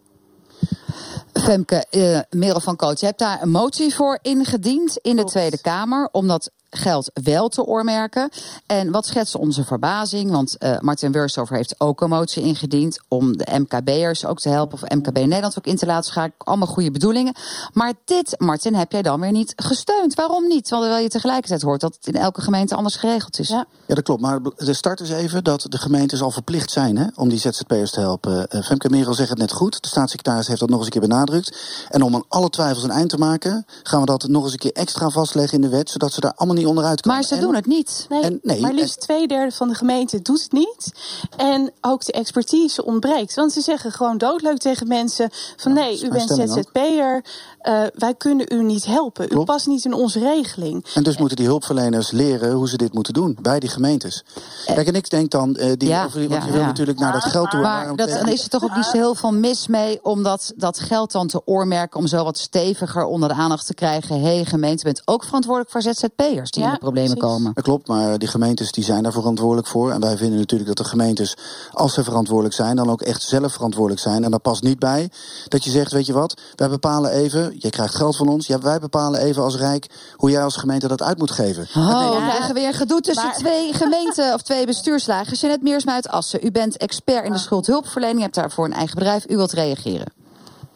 [1.47, 5.23] Femke, uh, Merel van Koot, je hebt daar een motie voor ingediend in de.
[5.23, 6.09] Tweede Kamer.
[6.11, 8.29] Omdat geld wel te oormerken.
[8.65, 10.31] En wat schetst onze verbazing?
[10.31, 14.73] Want uh, Martin Wurstover heeft ook een motie ingediend om de MKB'ers ook te helpen,
[14.81, 16.45] of MKB Nederland ook in te laten schakelen.
[16.45, 17.35] Allemaal goede bedoelingen.
[17.73, 20.13] Maar dit, Martin, heb jij dan weer niet gesteund.
[20.13, 20.65] Waarom niet?
[20.65, 23.47] Terwijl je tegelijkertijd hoort dat het in elke gemeente anders geregeld is.
[23.47, 24.21] Ja, ja dat klopt.
[24.21, 27.91] Maar de start is even dat de gemeentes al verplicht zijn hè, om die ZZP'ers
[27.91, 28.47] te helpen.
[28.49, 29.81] Uh, Femke Merel zegt het net goed.
[29.81, 31.57] De staatssecretaris heeft dat nog eens een keer benadrukt.
[31.89, 34.59] En om aan alle twijfels een eind te maken, gaan we dat nog eens een
[34.59, 37.17] keer extra vastleggen in de wet, zodat ze daar allemaal niet niet onderuit komen.
[37.17, 38.05] Maar ze En- doen het niet.
[38.09, 40.91] Nee, En- nee, maar liefst twee derde van de gemeente doet het niet.
[41.37, 43.35] En ook de expertise ontbreekt.
[43.35, 46.29] Want ze zeggen gewoon doodleuk tegen mensen: van nee, u bent.
[46.29, 47.23] ZZP'er,
[47.59, 49.37] eh, wij kunnen u niet helpen.
[49.39, 50.85] U past niet in onze regeling.
[50.93, 54.23] En dus moeten die hulpverleners leren hoe ze dit moeten doen bij die gemeentes.
[54.65, 56.65] Kijk, en ik denk dan, eh, die, Ja, over- want ja, je wil ja.
[56.67, 57.59] natuurlijk naar dat geld toe.
[57.59, 60.53] Maar dat, dan is er toch ook niet zo heel veel mis mee om dat,
[60.55, 61.99] dat geld dan te oormerken.
[61.99, 64.19] Om zo wat steviger onder de aandacht te krijgen.
[64.19, 67.33] Hé, hey, gemeente bent ook verantwoordelijk voor ZZP'ers die Ja, in de problemen precies.
[67.35, 67.51] komen.
[67.53, 69.91] Dat klopt, maar die gemeentes die zijn daar verantwoordelijk voor.
[69.91, 71.35] En wij vinden natuurlijk dat de gemeentes,
[71.71, 74.23] als ze verantwoordelijk zijn, dan ook echt zelf verantwoordelijk zijn.
[74.23, 75.09] En daar past niet bij
[75.47, 78.59] dat je zegt, weet je wat, wij bepalen even, je krijgt geld van ons, ja,
[78.59, 81.67] wij bepalen even als Rijk hoe jij als gemeente dat uit moet geven.
[81.75, 85.33] Oh, we krijgen weer gedoe tussen Maar- twee gemeenten of twee bestuurslagen.
[85.37, 89.29] Jeanette Meersma uit Assen, u bent expert in de schuldhulpverlening, hebt daarvoor een eigen bedrijf.
[89.29, 90.11] U wilt reageren.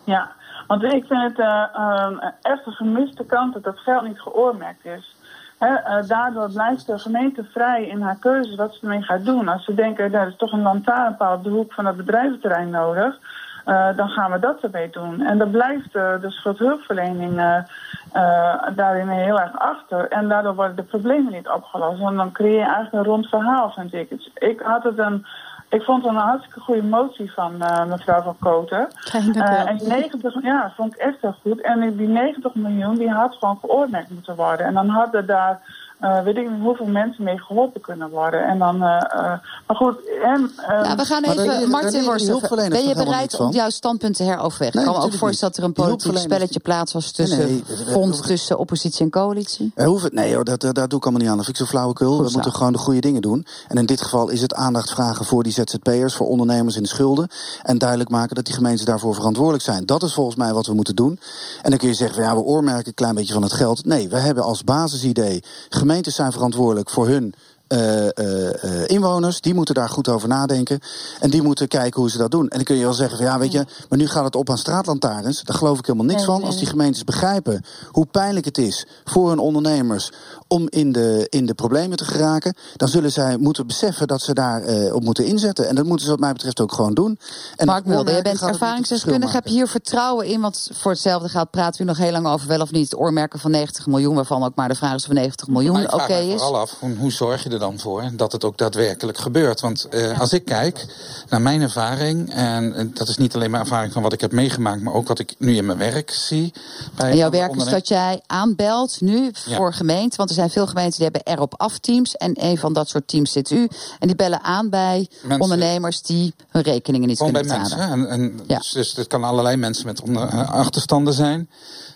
[0.04, 0.32] Ja,
[0.68, 4.86] want ik vind het eh, ehm, echt een gemiste kant dat dat geld niet geoormerkt
[4.86, 5.16] is.
[5.62, 9.48] Eh, daardoor blijft de gemeente vrij in haar keuzes wat ze ermee gaat doen.
[9.48, 13.20] Als ze denken, er is toch een lantaarnpaal op de hoek van het bedrijventerrein nodig,
[13.66, 15.22] eh, dan gaan we dat ermee doen.
[15.22, 20.08] En dan blijft eh, de schuldhulpverlening eh, daarin heel erg achter.
[20.08, 22.00] En daardoor worden de problemen niet opgelost.
[22.00, 24.32] Want dan creëer je eigenlijk een rond verhaal, vind ik.
[24.34, 25.26] Ik had het een...
[25.72, 28.88] Ik vond het een hartstikke goede motie van eh, mevrouw Van Koten.
[29.12, 31.62] Eh, en die 90, ja, vond ik echt heel goed.
[31.62, 34.66] En die 90 miljoen, die had gewoon geoormerkt moeten worden.
[34.66, 35.60] En dan hadden daar,
[36.02, 38.44] eh, weet ik niet hoeveel mensen mee geholpen kunnen worden.
[38.48, 39.22] En dan, eh, eh,
[39.68, 40.52] maar goed, en...
[40.58, 43.52] eh, Nou, we gaan even, Martin hulpverleners ben je bereid om van?
[43.56, 44.76] jouw standpunt te heroverwegen?
[44.80, 47.48] Nee, ik kan me ook voorstellen dat er een politiek spelletje plaats was tussen Nee,
[47.48, 49.72] nee, dat- fonds tussen oppositie en coalitie.
[49.76, 51.36] Er hoeft het, nee hoor, dat, dat, daar doe ik allemaal niet aan.
[51.38, 52.12] Dat vind ik zo flauwekul.
[52.16, 52.34] Goed we zo.
[52.34, 53.46] moeten gewoon de goede dingen doen.
[53.68, 56.90] En in dit geval is het aandacht vragen voor die ZZP'ers, voor ondernemers in de
[56.90, 57.28] schulden.
[57.64, 59.86] En duidelijk maken dat die gemeenten daarvoor verantwoordelijk zijn.
[59.86, 61.20] Dat is volgens mij wat we moeten doen.
[61.62, 63.86] En dan kun je zeggen, van, ja, we oormerken een klein beetje van het geld.
[63.86, 65.44] Nee, we hebben als basisidee,
[65.92, 67.34] gemeentes zijn verantwoordelijk voor hun
[67.68, 69.42] eh, eh, eh, inwoners.
[69.42, 70.80] Die moeten daar goed over nadenken.
[71.20, 72.48] En die moeten kijken hoe ze dat doen.
[72.48, 74.50] En dan kun je wel zeggen van ja, weet je, maar nu gaat het op
[74.50, 75.44] aan straatlantaarns.
[75.44, 76.44] Daar geloof ik helemaal niks van.
[76.44, 77.62] Als die gemeentes begrijpen
[77.92, 80.12] hoe pijnlijk het is voor hun ondernemers
[80.52, 84.34] om in de, in de problemen te geraken, dan zullen zij moeten beseffen dat ze
[84.34, 85.68] daar eh, op moeten inzetten.
[85.68, 87.20] En dat moeten ze wat mij betreft ook gewoon doen.
[87.56, 89.34] En Mark Mulder, je oormerken bent gaat ervaringsdeskundige.
[89.34, 90.42] Heb je hier vertrouwen in?
[90.42, 93.40] Want voor hetzelfde geld praten we nog heel lang over wel of niet het oormerken
[93.40, 94.16] van 90 miljoen.
[94.16, 96.42] Waarvan ook maar de vraag is of 90 miljoen oké vraag mij is.
[96.42, 99.62] vooral af, hoe, zorg je er dan voor dat het ook daadwerkelijk gebeurt?
[99.62, 100.86] Want eh, als ik kijk
[101.30, 104.32] naar mijn ervaring, en eh, dat is niet alleen maar ervaring van wat ik heb
[104.32, 106.54] meegemaakt, maar ook wat ik nu in mijn werk zie.
[106.96, 109.56] Bij En jouw werk is dat jij aanbelt nu Ja.
[109.56, 110.18] voor gemeenten.
[110.18, 112.16] Want er zijn veel gemeenten die hebben erop af teams.
[112.18, 113.68] En een van dat soort teams zit u.
[114.00, 117.90] En die bellen aan bij Mensen- ondernemers die hun rekeningen niet Gewoon kunnen betalen.
[118.00, 118.10] mensen.
[118.10, 118.58] En, en Ja.
[118.58, 121.50] dus, dus het kan allerlei mensen met eh, achterstanden zijn.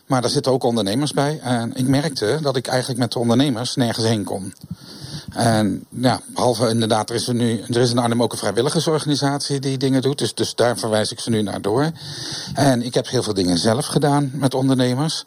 [0.06, 1.40] Maar daar zitten ook ondernemers bij.
[1.44, 4.54] En ik merkte dat ik eigenlijk met de ondernemers nergens heen kon.
[5.34, 9.60] En ja, behalve inderdaad, er is, er nu, er is in Arnhem ook een vrijwilligersorganisatie
[9.60, 10.18] die dingen doet.
[10.18, 11.92] Dus, dus daar verwijs ik ze nu naar door.
[12.54, 15.24] En ik heb heel veel dingen zelf gedaan met ondernemers.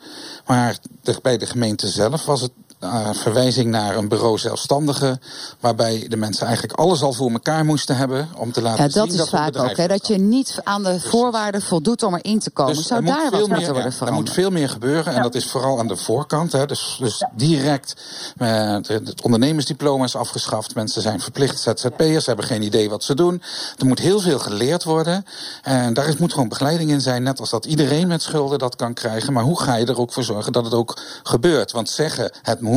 [0.47, 5.21] Maar de- bij de gemeente zelf was het eh, verwijzing naar een bureau zelfstandigen.
[5.61, 8.29] Waarbij de mensen eigenlijk alles al voor elkaar moesten hebben.
[8.37, 9.77] Om te laten Ja, dat zien is dat vaak ook.
[9.77, 12.75] Hè, dat je niet aan de voorwaarden voldoet om erin te komen.
[12.75, 14.27] dus Zou er moet daar veel wat meer, moeten worden ja, Er veranderd?
[14.27, 15.15] moet veel meer gebeuren.
[15.15, 16.53] En dat is vooral aan de voorkant.
[16.53, 16.67] Hè.
[16.67, 17.95] Dus, dus direct
[18.37, 20.75] eh, het ondernemersdiploma is afgeschaft.
[20.75, 22.25] Mensen zijn verplicht ZZP'ers.
[22.25, 23.43] Ze hebben geen idee wat ze doen.
[23.79, 25.25] Er moet heel veel geleerd worden.
[25.63, 27.23] En daar is, moet gewoon begeleiding in zijn.
[27.23, 29.33] Net als dat iedereen met schulden dat kan krijgen.
[29.33, 31.73] Maar hoe ga je er ook voor zorgen dat het ook gebeurt?
[31.73, 32.68] Want zeggen het moet,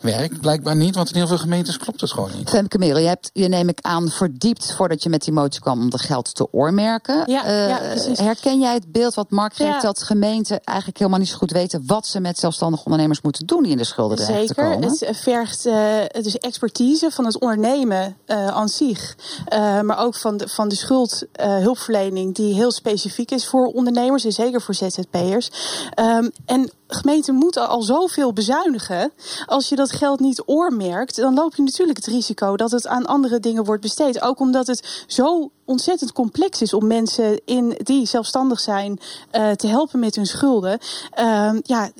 [0.00, 0.94] werkt blijkbaar niet.
[0.94, 2.48] Want in heel veel gemeentes klopt het gewoon niet.
[2.48, 5.80] Femke Merel, je hebt je neem ik aan verdiept voordat je met die motie kwam
[5.80, 7.22] om dat geld te oormerken.
[7.26, 8.18] Ja, Eh, ja, precies.
[8.18, 9.80] herken jij het beeld wat Mark geeft Ja.
[9.80, 13.62] dat gemeenten eigenlijk helemaal niet zo goed weten wat ze met zelfstandige ondernemers moeten doen
[13.62, 15.08] die in de schulden dreigen te Zeker.
[15.08, 19.16] Het vergt eh, dus expertise van het ondernemen eh aan zich.
[19.46, 24.32] Eh, maar ook van de, van de schuldhulpverlening, die heel specifiek is voor ondernemers en
[24.32, 25.50] zeker voor ZZP'ers.
[25.94, 29.12] Ehm, en gemeenten moeten al zoveel bezuinigen.
[29.46, 33.06] Als je dat geld niet oormerkt, dan loop je natuurlijk het risico dat het aan
[33.06, 34.22] andere dingen wordt besteed.
[34.22, 38.98] Ook omdat het zo ontzettend complex is om mensen in, die zelfstandig zijn
[39.30, 40.78] eh, te helpen met hun schulden.
[41.10, 41.90] Ehm, ja,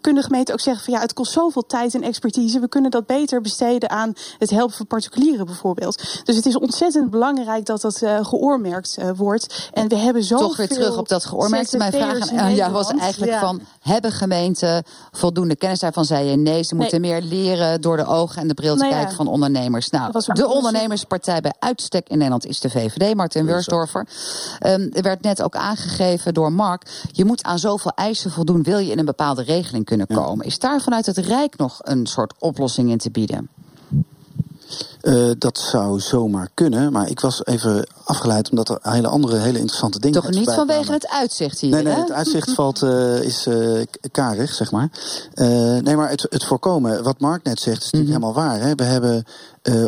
[0.00, 2.60] kunnen gemeenten ook zeggen van ja, het kost zoveel tijd en expertise.
[2.60, 6.22] We kunnen dat beter besteden aan het helpen van particulieren bijvoorbeeld.
[6.24, 9.70] Dus het is ontzettend belangrijk dat dat eh, geoormerkt eh, wordt.
[9.72, 11.76] En we hebben zo Toch weer terug op dat geoormerkte.
[11.76, 13.60] Mijn vraag aan aan jou was eigenlijk van...
[13.80, 16.04] hebben gemeenten voldoende kennis daarvan?
[16.04, 18.92] Zei je nee, ze moeten meer leren door de ogen en de bril te Nou
[18.92, 18.98] ja.
[18.98, 19.90] kijken van ondernemers.
[19.90, 23.13] Nou, de ondernemerspartij bij uitstek in Nederland is de VVD.
[23.14, 24.06] VVD, Martin Weursdorfer.
[24.66, 26.82] Um, er werd net ook aangegeven door Mark...
[27.12, 30.46] je moet aan zoveel eisen voldoen, wil je in een bepaalde regeling kunnen komen.
[30.46, 33.48] Is daar vanuit het Rijk nog een soort oplossing in te bieden?
[35.02, 39.58] Uh, dat zou zomaar kunnen, maar ik was even afgeleid omdat er hele andere, hele
[39.58, 41.70] interessante dingen Toch niet vanwege het uitzicht hier?
[41.70, 42.00] Nee, nee, hè?
[42.00, 44.88] het uitzicht valt, uh, is uh, karig, zeg maar.
[45.82, 48.34] nee, maar het, het voorkomen, wat Mark net zegt, is natuurlijk mm -hmm.
[48.34, 48.68] helemaal waar.
[48.68, 48.74] Hè?
[48.74, 49.24] We hebben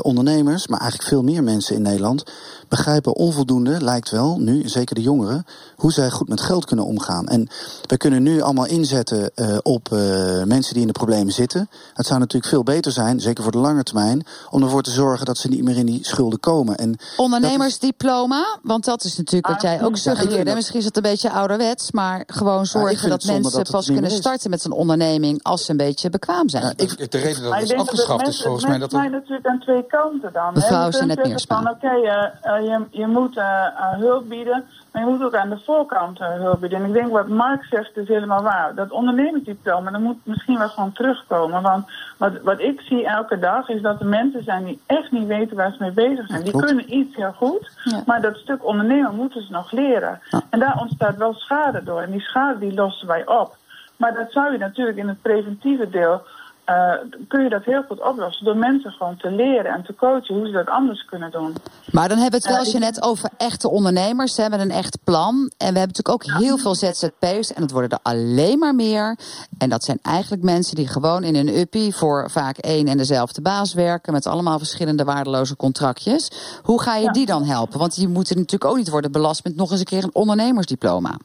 [0.03, 2.25] ondernemers, maar eigenlijk veel meer mensen in Nederland,
[2.69, 5.47] begrijpen onvoldoende, lijkt wel, nu, zeker de jongeren,
[5.77, 7.27] hoe zij goed met geld kunnen omgaan.
[7.27, 7.49] En
[7.87, 9.99] we kunnen nu allemaal inzetten uh, op uh,
[10.43, 11.69] mensen die in de problemen zitten.
[11.95, 15.27] Het zou natuurlijk veel beter zijn, zeker voor de lange termijn, om ervoor te zorgen
[15.27, 16.77] dat ze niet meer in die schulden komen.
[16.77, 20.55] En Ondernemersdiploma, want dat is natuurlijk wat jij ook suggereerde.
[20.55, 24.11] Misschien is het een beetje ouderwets, maar gewoon zorgen ja, dat mensen dat pas kunnen
[24.11, 24.17] is.
[24.17, 26.63] starten met een onderneming als ze een beetje bekwaam zijn.
[26.65, 29.11] Ja, ik, de reden dat het is afgeschaft is volgens mij dat er...
[29.11, 30.53] natuurlijk aan twee kanten dan.
[30.55, 31.61] Mevrouw Jeanette Meersma.
[31.61, 35.59] Oké, okay, uh, je, je moet uh, hulp bieden, maar je moet ook aan de
[35.65, 36.79] voorkant uh, hulp bieden.
[36.79, 38.75] En ik denk wat Mark zegt is helemaal waar.
[38.75, 41.63] Dat ondernemingsdiploma, dat moet misschien wel gewoon terugkomen.
[41.63, 41.87] Want
[42.19, 45.57] wat, wat ik zie elke dag is dat er mensen zijn die echt niet weten
[45.57, 46.43] waar ze mee bezig zijn.
[46.43, 48.03] Die kunnen iets heel goed, ja.
[48.07, 50.21] maar dat stuk ondernemen moeten ze nog leren.
[50.31, 50.43] Ja.
[50.51, 52.01] En daar ontstaat wel schade door.
[52.01, 53.57] En die schade die lossen wij op.
[53.97, 56.23] Maar dat zou je natuurlijk in het preventieve deel
[56.67, 56.93] uh,
[57.29, 60.47] kun je dat heel goed oplossen door mensen gewoon te leren en te coachen hoe
[60.47, 61.55] ze dat anders kunnen doen.
[61.93, 64.71] Maar dan hebben we het wel, uh, je net over echte ondernemers hè, met een
[64.71, 65.35] echt plan.
[65.35, 69.19] En we hebben natuurlijk ook heel veel ZZP'ers en het worden er alleen maar meer.
[69.59, 73.43] En dat zijn eigenlijk mensen die gewoon in een uppie voor vaak één en dezelfde
[73.43, 76.31] baas werken met allemaal verschillende waardeloze contractjes.
[76.63, 77.13] Hoe ga je ja.
[77.13, 77.79] die dan helpen?
[77.79, 81.17] Want die moeten natuurlijk ook niet worden belast met nog eens een keer een ondernemersdiploma.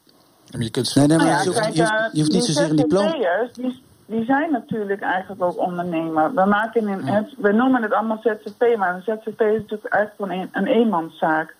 [0.60, 2.76] Je kunt nee, nee, maar nou je, hoeft, je, hoeft, je hoeft niet zozeer een
[2.76, 3.16] diploma
[4.12, 6.34] die zijn natuurlijk eigenlijk ook ondernemer.
[6.34, 10.32] We, maken in het, we noemen het allemaal ZZP, maar een ZZP is natuurlijk eigenlijk
[10.32, 11.56] een, een eenmanszaak.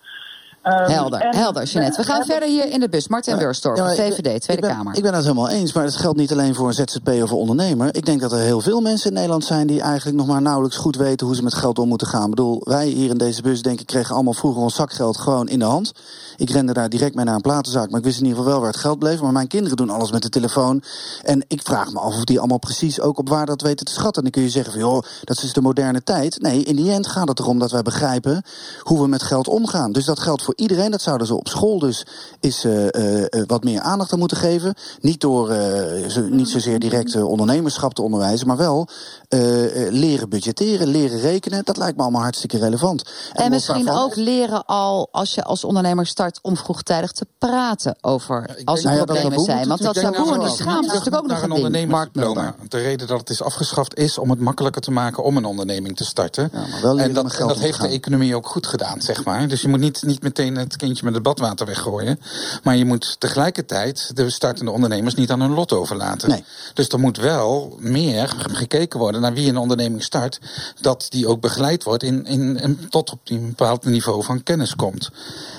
[0.64, 2.00] Um, helder, en, helder, Jeanette.
[2.02, 3.08] We gaan verder hier in de bus.
[3.08, 4.96] Martin ja, Weurstorp, ja, VVD, Tweede ik ben, Kamer.
[4.96, 7.36] Ik ben het helemaal eens, maar het geldt niet alleen voor een ZZP of een
[7.36, 7.94] ondernemer.
[7.94, 10.76] Ik denk dat er heel veel mensen in Nederland zijn die eigenlijk nog maar nauwelijks
[10.76, 12.24] goed weten hoe ze met geld om moeten gaan.
[12.24, 15.48] Ik bedoel, wij hier in deze bus, denk ik, kregen allemaal vroeger ons zakgeld gewoon
[15.48, 15.92] in de hand.
[16.36, 18.62] Ik rende daar direct mee naar een platenzaak, maar ik wist in ieder geval wel
[18.62, 19.20] waar het geld bleef.
[19.20, 20.82] Maar mijn kinderen doen alles met de telefoon.
[21.22, 23.92] En ik vraag me af of die allemaal precies ook op waar dat weten te
[23.92, 24.22] schatten.
[24.22, 26.40] En dan kun je zeggen van, joh, dat is de moderne tijd.
[26.40, 28.42] Nee, in die end gaat het erom dat wij begrijpen
[28.80, 29.92] hoe we met geld omgaan.
[29.92, 30.90] Dus dat geldt voor iedereen.
[30.90, 32.06] Dat zouden ze op school dus
[32.40, 34.74] is uh, uh, wat meer aandacht aan moeten geven.
[35.00, 35.54] Niet door
[36.08, 38.88] zo, niet zozeer direct ondernemerschap te onderwijzen, maar wel
[39.90, 41.64] leren budgetteren, leren rekenen.
[41.64, 43.02] Dat lijkt me allemaal hartstikke relevant.
[43.32, 44.04] En, en misschien daarvan...
[44.04, 48.78] ook leren al als je als ondernemer start om vroegtijdig te praten over ja, als
[48.78, 49.68] er nou ja, problemen dat zijn.
[49.68, 51.64] Want dat taboe en die schaamte is natuurlijk ook nog een ding.
[51.64, 52.54] ondernemersdiploma.
[52.68, 55.96] De reden dat het is afgeschaft is om het makkelijker te maken om een onderneming
[55.96, 56.50] te starten.
[56.52, 59.48] Ja, maar wel en dat, en dat heeft de economie ook goed gedaan, zeg maar.
[59.48, 62.20] Dus je moet niet, niet meteen het kindje met het badwater weggooien.
[62.62, 66.28] Maar je moet tegelijkertijd de startende ondernemers niet aan hun lot overlaten.
[66.28, 66.44] Nee.
[66.74, 70.40] Dus er moet wel meer gekeken worden naar wie een onderneming start.
[70.80, 74.76] Dat die ook begeleid wordt in, in, in tot op een bepaald niveau van kennis
[74.76, 75.10] komt.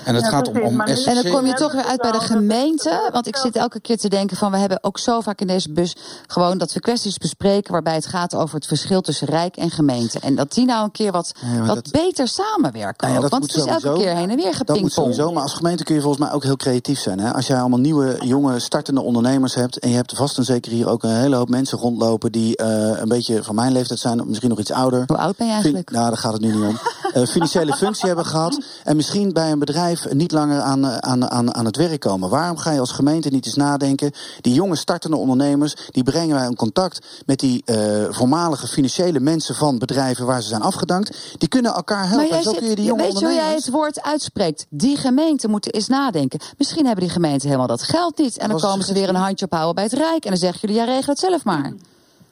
[0.04, 2.20] En het ja, gaat om, om En dan kom je toch weer uit bij de
[2.20, 3.08] gemeente.
[3.12, 5.72] Want ik zit elke keer te denken van we hebben ook zo vaak in deze
[5.72, 5.96] bus
[6.26, 10.18] gewoon dat we kwesties bespreken waarbij het gaat over het verschil tussen rijk en gemeente.
[10.20, 11.90] En dat die nou een keer wat, ja, wat dat...
[11.90, 13.16] beter samenwerken.
[13.16, 15.84] Ook, want het is elke keer heen en weer Dat moet sowieso, maar als gemeente
[15.84, 17.18] kun je volgens mij ook heel creatief zijn.
[17.18, 17.32] Hè?
[17.32, 19.78] Als jij allemaal nieuwe, jonge, startende ondernemers hebt...
[19.78, 22.32] en je hebt vast en zeker hier ook een hele hoop mensen rondlopen...
[22.32, 22.66] die uh,
[23.00, 25.04] een beetje van mijn leeftijd zijn, of misschien nog iets ouder.
[25.06, 25.90] Hoe oud ben je eigenlijk?
[25.90, 26.78] Nou, daar gaat het nu niet om.
[27.14, 28.64] Uh, financiële functie hebben gehad...
[28.84, 32.28] en misschien bij een bedrijf niet langer aan, aan, aan, aan het werk komen.
[32.28, 34.12] Waarom ga je als gemeente niet eens nadenken...
[34.40, 37.06] die jonge startende ondernemers, die brengen wij in contact...
[37.26, 37.76] met die uh,
[38.10, 41.16] voormalige financiële mensen van bedrijven waar ze zijn afgedankt.
[41.38, 42.16] Die kunnen elkaar helpen.
[42.16, 43.64] Maar jij Zo zit, kun je die jonge weet je hoe jij ondernemers...
[43.64, 44.66] het woord uitspreekt?
[44.70, 46.40] Die gemeenten moeten eens nadenken.
[46.58, 48.38] Misschien hebben die gemeenten helemaal dat geld niet.
[48.38, 50.24] En dan komen ze weer een handje ophouden bij het Rijk.
[50.24, 51.72] En dan zeggen jullie, ja, regel het zelf maar.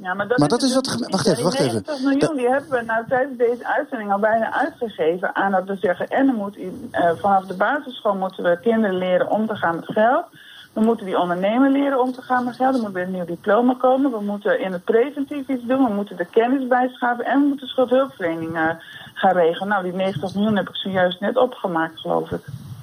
[0.02, 1.10] Ja, maar dat Maar is, dat is wat dus niet.
[1.10, 1.82] wacht even, Die wacht even.
[1.86, 5.76] 90 miljoen die hebben we nou tijdens deze uitzending al bijna uitgegeven aan dat we
[5.76, 6.08] zeggen...
[6.08, 6.70] en er moet uh,
[7.16, 10.24] vanaf de basisschool moeten we kinderen leren om te gaan met geld.
[10.72, 12.74] We moeten die ondernemer leren om te gaan met geld.
[12.74, 14.10] Er moet weer een nieuw diploma komen.
[14.10, 15.84] We moeten in het preventief iets doen.
[15.84, 17.24] We moeten de kennis bijschaven.
[17.24, 18.70] En we moeten schuldhulpverlening uh,
[19.14, 19.68] gaan regelen.
[19.68, 22.40] Nou, die 90 miljoen heb ik zojuist net opgemaakt, geloof ik.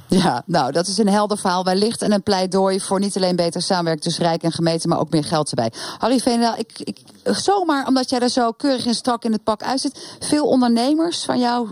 [0.10, 2.02] Ja, nou, dat is een helder verhaal wellicht.
[2.02, 5.24] En een pleidooi voor niet alleen beter samenwerken tussen Rijk en gemeente, maar ook meer
[5.24, 5.72] geld erbij.
[5.98, 9.64] Harry Veenendaal, ik, ik, zomaar omdat jij er zo keurig en strak in het pak
[9.64, 10.18] uitzit.
[10.20, 11.72] Veel ondernemers van jou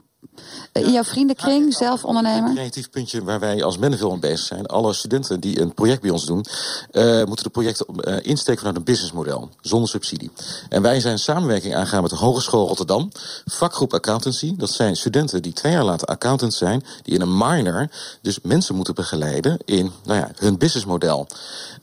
[0.71, 2.49] in jouw vriendenkring, zelf ondernemer?
[2.49, 4.65] Een creatief puntje waar wij als Menneville aan bezig zijn.
[4.65, 6.45] Alle studenten die een project bij ons doen,
[6.91, 10.31] uh, moeten de projecten uh, insteken vanuit een businessmodel, zonder subsidie.
[10.69, 13.11] En wij zijn samenwerking aangegaan met de Hogeschool Rotterdam,
[13.45, 14.55] vakgroep accountancy.
[14.57, 17.89] Dat zijn studenten die twee jaar later accountant zijn, die in een minor
[18.21, 21.27] dus mensen moeten begeleiden in nou ja, hun businessmodel.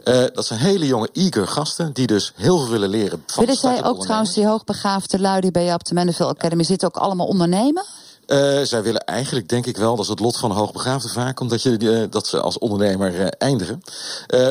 [0.04, 3.22] Uh, dat zijn hele jonge, eager gasten die dus heel veel willen leren.
[3.26, 6.62] Van Willen zij ook trouwens die hoogbegaafde lui die bij je op de Menneville Academy
[6.62, 7.84] zitten ook allemaal ondernemen?
[8.26, 11.62] Uh, zij willen eigenlijk, denk ik wel, dat is het lot van hoogbegaafden vaak, omdat
[11.62, 13.82] je, uh, dat ze als ondernemer uh, eindigen.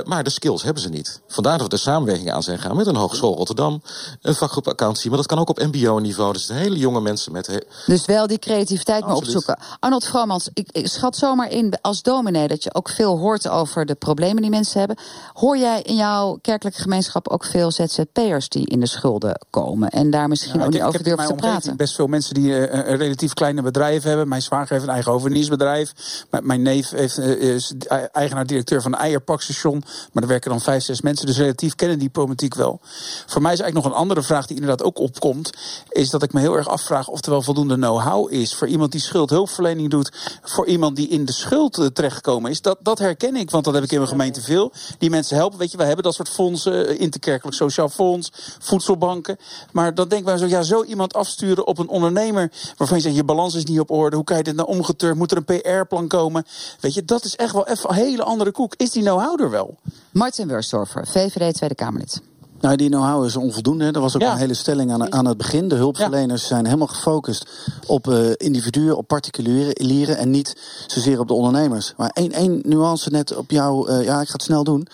[0.05, 1.21] maar de skills hebben ze niet.
[1.27, 3.81] Vandaar dat we de samenwerking aan zijn gaan met een hogeschool Rotterdam,
[4.21, 6.33] een vakgroep accountancy, maar dat kan ook op MBO-niveau.
[6.33, 7.65] Dus hele jonge mensen met.
[7.85, 9.59] Dus wel die creativiteit maar opzoeken.
[9.79, 13.85] Arnold Vromans, ik, ik, schat zomaar in als dominee dat je ook veel hoort over
[13.85, 14.97] de problemen die mensen hebben.
[15.33, 20.09] Hoor jij in jouw kerkelijke gemeenschap ook veel ZZP'ers die in de schulden komen en
[20.09, 21.77] daar misschien ja, ook niet over durven te praten?
[21.77, 24.27] Best veel mensen die een relatief kleine bedrijf hebben.
[24.27, 25.93] Mijn zwager heeft een eigen overnieuwsbedrijf.
[26.41, 27.73] Mijn neef heeft, eh, is
[28.11, 29.83] eigenaar-directeur van een eierpakstation.
[30.11, 31.25] Maar er werken dan vijf, zes mensen.
[31.25, 32.79] Dus relatief kennen die problematiek wel.
[33.25, 35.49] Voor mij is eigenlijk nog een andere vraag die inderdaad ook opkomt.
[35.89, 38.55] Is dat ik me heel erg afvraag of er wel voldoende know-how is.
[38.55, 40.11] Voor iemand die schuldhulpverlening doet.
[40.43, 42.61] Voor iemand die in de schuld eh, terechtgekomen is.
[42.61, 44.71] Dat, dat herken ik, want dat heb ik in mijn gemeente veel.
[44.97, 45.59] Die mensen helpen.
[45.59, 46.87] Weet je, we hebben dat soort fondsen.
[46.87, 48.31] Eh, interkerkelijk sociaal fonds.
[48.59, 49.37] Voedselbanken.
[49.71, 52.51] Maar dan denk ik zo, ja, zo iemand afsturen op een ondernemer.
[52.77, 54.15] Waarvan je zegt, je balans is niet op orde.
[54.15, 55.17] Hoe kan je dit nou omgeturnd?
[55.17, 56.45] Moet er een PR-plan komen?
[56.79, 58.75] Weet je, dat is echt wel even een hele andere koek.
[58.75, 59.77] Is die know-how er wel?
[60.11, 62.21] Martin Wurstorfer, VVD Tweede Kamerlid.
[62.63, 63.91] Nou, die know-how is onvoldoende.
[63.91, 65.67] Er was ook een hele stelling aan, aan het begin.
[65.67, 67.45] De hulpverleners zijn helemaal gefocust
[67.87, 70.55] op uh, individuen, op particulieren en niet
[70.87, 71.93] zozeer op de ondernemers.
[71.97, 74.87] Maar één, één nuance net op jou, uh, ja, ik ga het snel doen.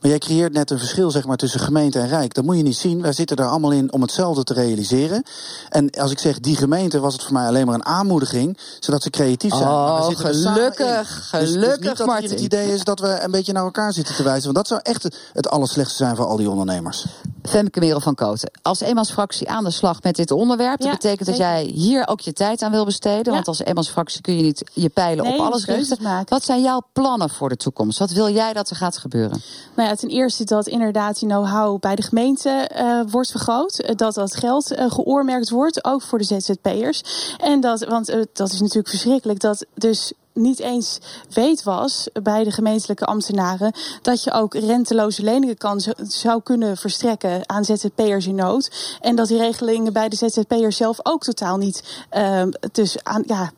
[0.00, 2.34] Maar jij creëert net een verschil zeg maar, tussen gemeente en rijk.
[2.34, 3.02] Dat moet je niet zien.
[3.02, 5.22] Wij zitten daar allemaal in om hetzelfde te realiseren.
[5.68, 9.02] En als ik zeg die gemeente, was het voor mij alleen maar een aanmoediging, zodat
[9.02, 9.68] ze creatief zijn.
[9.68, 12.30] Oh, gelukkig, gelukkig, dus, dus dat Martin.
[12.30, 14.44] het idee is dat we een beetje naar elkaar zitten te wijzen.
[14.44, 17.06] Want dat zou echt het, het allerslechtste zijn voor al die ondernemers.
[17.42, 18.50] Femke Merel van Koten.
[18.62, 20.80] Als eenmansfractie aan de slag met dit onderwerp...
[20.80, 23.32] dat betekent dat jij hier ook je tijd aan wil besteden.
[23.32, 26.24] Want als eenmansfractie kun je niet je pijlen op alles richten.
[26.28, 27.98] Wat zijn jouw plannen voor de toekomst?
[27.98, 29.40] Wat wil jij dat er gaat gebeuren?
[29.76, 33.98] Nou ja, ten eerste dat inderdaad die know-how bij de gemeente uh, wordt vergroot.
[33.98, 37.02] Dat dat geld uh, geoormerkt wordt, ook voor de ZZP'ers.
[37.38, 40.98] En dat, want uh, dat is natuurlijk verschrikkelijk, dat dus niet eens
[41.30, 43.72] weet was bij de gemeentelijke ambtenaren
[44.02, 48.70] dat je ook renteloze leningen kan, zou kunnen verstrekken aan ZZP'ers in nood.
[49.00, 51.82] En dat die regelingen bij de ZZP'ers zelf ook totaal niet.
[52.16, 53.50] Uh, dus aan, ja,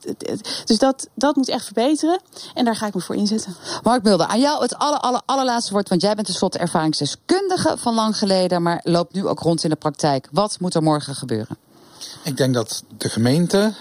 [0.64, 2.20] dus dat, dat moet echt verbeteren.
[2.54, 3.54] En daar ga ik me voor inzetten.
[3.82, 5.88] Mark Mulder, aan jou het aller, aller, allerlaatste woord.
[5.88, 9.76] Want jij bent tenslotte ervaringsdeskundige van lang geleden, maar loopt nu ook rond in de
[9.76, 10.28] praktijk.
[10.32, 11.56] Wat moet er morgen gebeuren?
[12.22, 13.74] Ik denk dat de gemeente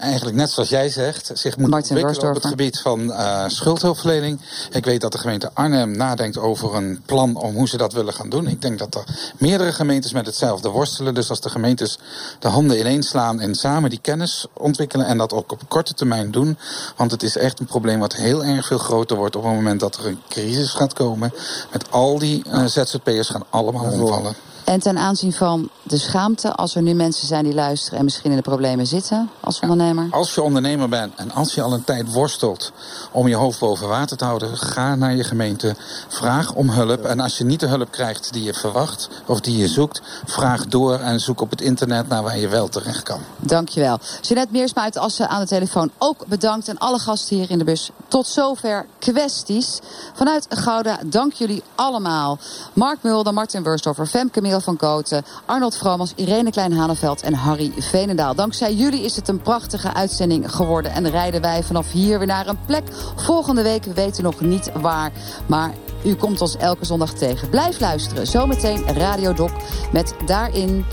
[0.00, 4.40] eigenlijk net zoals jij zegt, zich moet Martin ontwikkelen op het gebied van uh, schuldhulpverlening.
[4.70, 8.12] Ik weet dat de gemeente Arnhem nadenkt over een plan om hoe ze dat willen
[8.12, 8.46] gaan doen.
[8.46, 9.04] Ik denk dat er
[9.38, 11.14] meerdere gemeentes met hetzelfde worstelen.
[11.14, 11.98] Dus als de gemeentes
[12.38, 16.30] de handen ineens slaan en samen die kennis ontwikkelen en dat ook op korte termijn
[16.30, 16.58] doen.
[16.96, 19.80] Want het is echt een probleem wat heel erg veel groter wordt op het moment
[19.80, 21.32] dat er een crisis gaat komen.
[21.72, 24.49] Met al die uh, ZZP'ers gaan allemaal omvallen.
[24.70, 28.30] En ten aanzien van de schaamte, als er nu mensen zijn die luisteren en misschien
[28.30, 30.06] in de problemen zitten als ondernemer?
[30.10, 32.72] als je ondernemer bent en als je al een tijd worstelt
[33.12, 35.76] om je hoofd boven water te houden, ga naar je gemeente,
[36.08, 37.04] vraag om hulp.
[37.04, 40.66] En als je niet de hulp krijgt die je verwacht of die je zoekt, vraag
[40.66, 43.20] door en zoek op het internet naar waar je wel terecht kan.
[43.36, 43.98] Dankjewel.
[44.20, 46.68] Jeanette Meersma uit Assen aan de telefoon ook bedankt.
[46.68, 47.90] En alle gasten hier in de bus.
[48.10, 49.78] Tot zover kwesties.
[50.14, 52.38] Vanuit Gouda, dank jullie allemaal.
[52.72, 58.34] Mark Mulder, Martin Wurstoffer, Femke Meel van Koten, Arnold Vromans, Irene Klein-Haneveld en Harry Veenendaal.
[58.34, 60.92] Dankzij jullie is het een prachtige uitzending geworden.
[60.92, 62.84] En rijden wij vanaf hier weer naar een plek.
[63.16, 65.12] Volgende week weten we nog niet waar.
[65.46, 67.48] Maar u komt ons elke zondag tegen.
[67.48, 68.26] Blijf luisteren.
[68.26, 69.50] Zometeen Radio Doc
[69.92, 70.84] met daarin...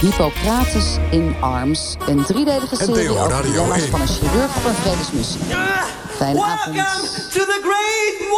[0.00, 1.96] Hippocrates in Arms.
[2.06, 5.40] Een driedelige serie over dilemma's van een chirurg op een vredesmissie.
[6.18, 6.76] Fijne avond.
[7.32, 8.28] to the great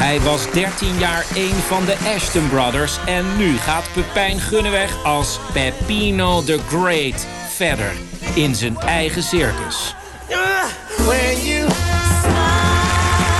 [0.00, 2.98] hij was 13 jaar een van de Ashton Brothers.
[3.06, 7.92] En nu gaat Pepijn Gunneweg als Peppino the Great verder
[8.34, 9.94] in zijn eigen circus.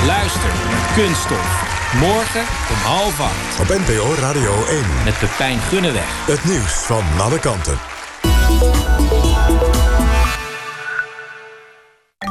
[0.07, 1.63] Luister naar Kunststof.
[2.01, 3.61] Morgen om half acht.
[3.61, 4.85] Op NPO Radio 1.
[5.05, 6.27] Met Pepijn Gunneweg.
[6.27, 7.90] Het nieuws van alle kanten.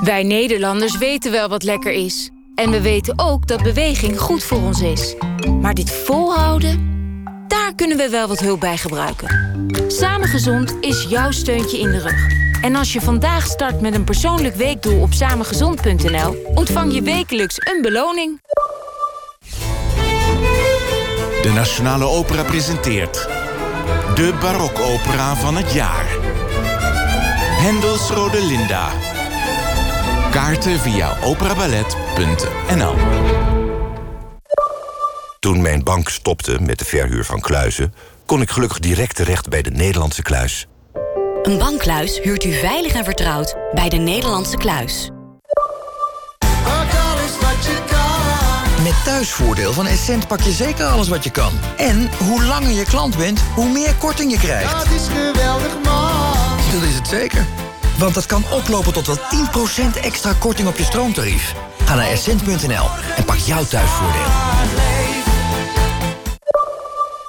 [0.02, 2.30] Wij Nederlanders weten wel wat lekker is.
[2.56, 5.16] En we weten ook dat beweging goed voor ons is.
[5.62, 6.88] Maar dit volhouden,
[7.48, 9.58] daar kunnen we wel wat hulp bij gebruiken.
[9.88, 12.28] Samengezond is jouw steuntje in de rug.
[12.62, 16.36] En als je vandaag start met een persoonlijk weekdoel op samengezond.nl...
[16.56, 18.42] ontvang je wekelijks een beloning.
[21.42, 23.28] De Nationale Opera presenteert...
[24.16, 26.06] De barokopera van het jaar.
[27.62, 28.92] Hendels Rodelinda.
[30.40, 32.96] Kaarten via operaballet.nl
[35.40, 37.94] Toen mijn bank stopte met de verhuur van kluizen...
[38.26, 40.68] kon ik gelukkig direct terecht bij de Nederlandse kluis.
[41.44, 45.10] Een bankkluis huurt u veilig en vertrouwd bij de Nederlandse kluis.
[48.84, 51.52] Met thuisvoordeel van Essent pak je zeker alles wat je kan.
[51.78, 54.72] En hoe langer je klant bent, hoe meer korting je krijgt.
[54.72, 56.58] Dat is geweldig man.
[56.74, 57.46] Dat is het zeker.
[58.00, 59.18] Want dat kan oplopen tot wel
[59.98, 61.54] 10% extra korting op je stroomtarief.
[61.86, 62.86] Ga naar essent.nl
[63.16, 64.26] en pak jouw thuisvoordeel.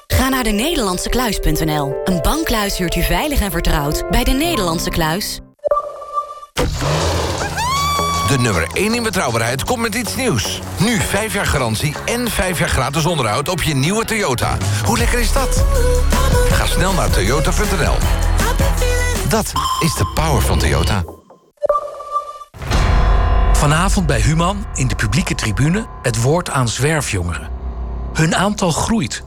[0.06, 2.00] Ga naar de Nederlandse Kluis.nl.
[2.04, 5.40] Een bankkluis huurt u veilig en vertrouwd bij de Nederlandse Kluis.
[8.28, 10.60] De nummer 1 in betrouwbaarheid komt met iets nieuws.
[10.78, 14.56] Nu 5 jaar garantie en 5 jaar gratis onderhoud op je nieuwe Toyota.
[14.84, 15.64] Hoe lekker is dat?
[16.50, 17.94] Ga snel naar toyota.nl.
[19.30, 21.04] Dat is de power van Toyota.
[23.52, 27.48] Vanavond bij Human in de publieke tribune het woord aan zwerfjongeren.
[28.12, 29.22] Hun aantal groeit.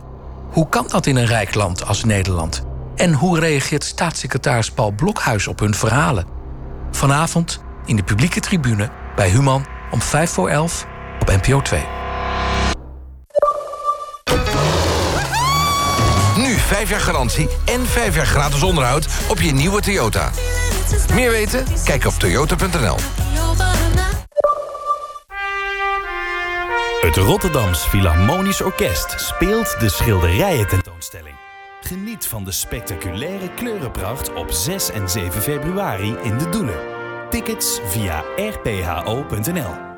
[0.51, 2.64] Hoe kan dat in een rijk land als Nederland?
[2.95, 6.26] En hoe reageert staatssecretaris Paul Blokhuis op hun verhalen?
[6.91, 10.86] Vanavond in de publieke tribune bij Human om 5 voor 11
[11.20, 12.03] op NPO 2.
[16.64, 20.32] 5 jaar garantie en 5 jaar gratis onderhoud op je nieuwe Toyota.
[21.14, 21.66] Meer weten?
[21.84, 22.95] Kijk op toyota.nl.
[27.01, 31.36] Het Rotterdams Philharmonisch Orkest speelt de schilderijen tentoonstelling.
[31.82, 36.80] Geniet van de spectaculaire kleurenpracht op 6 en 7 februari in de Doelen.
[37.30, 39.92] Tickets via rpho.nl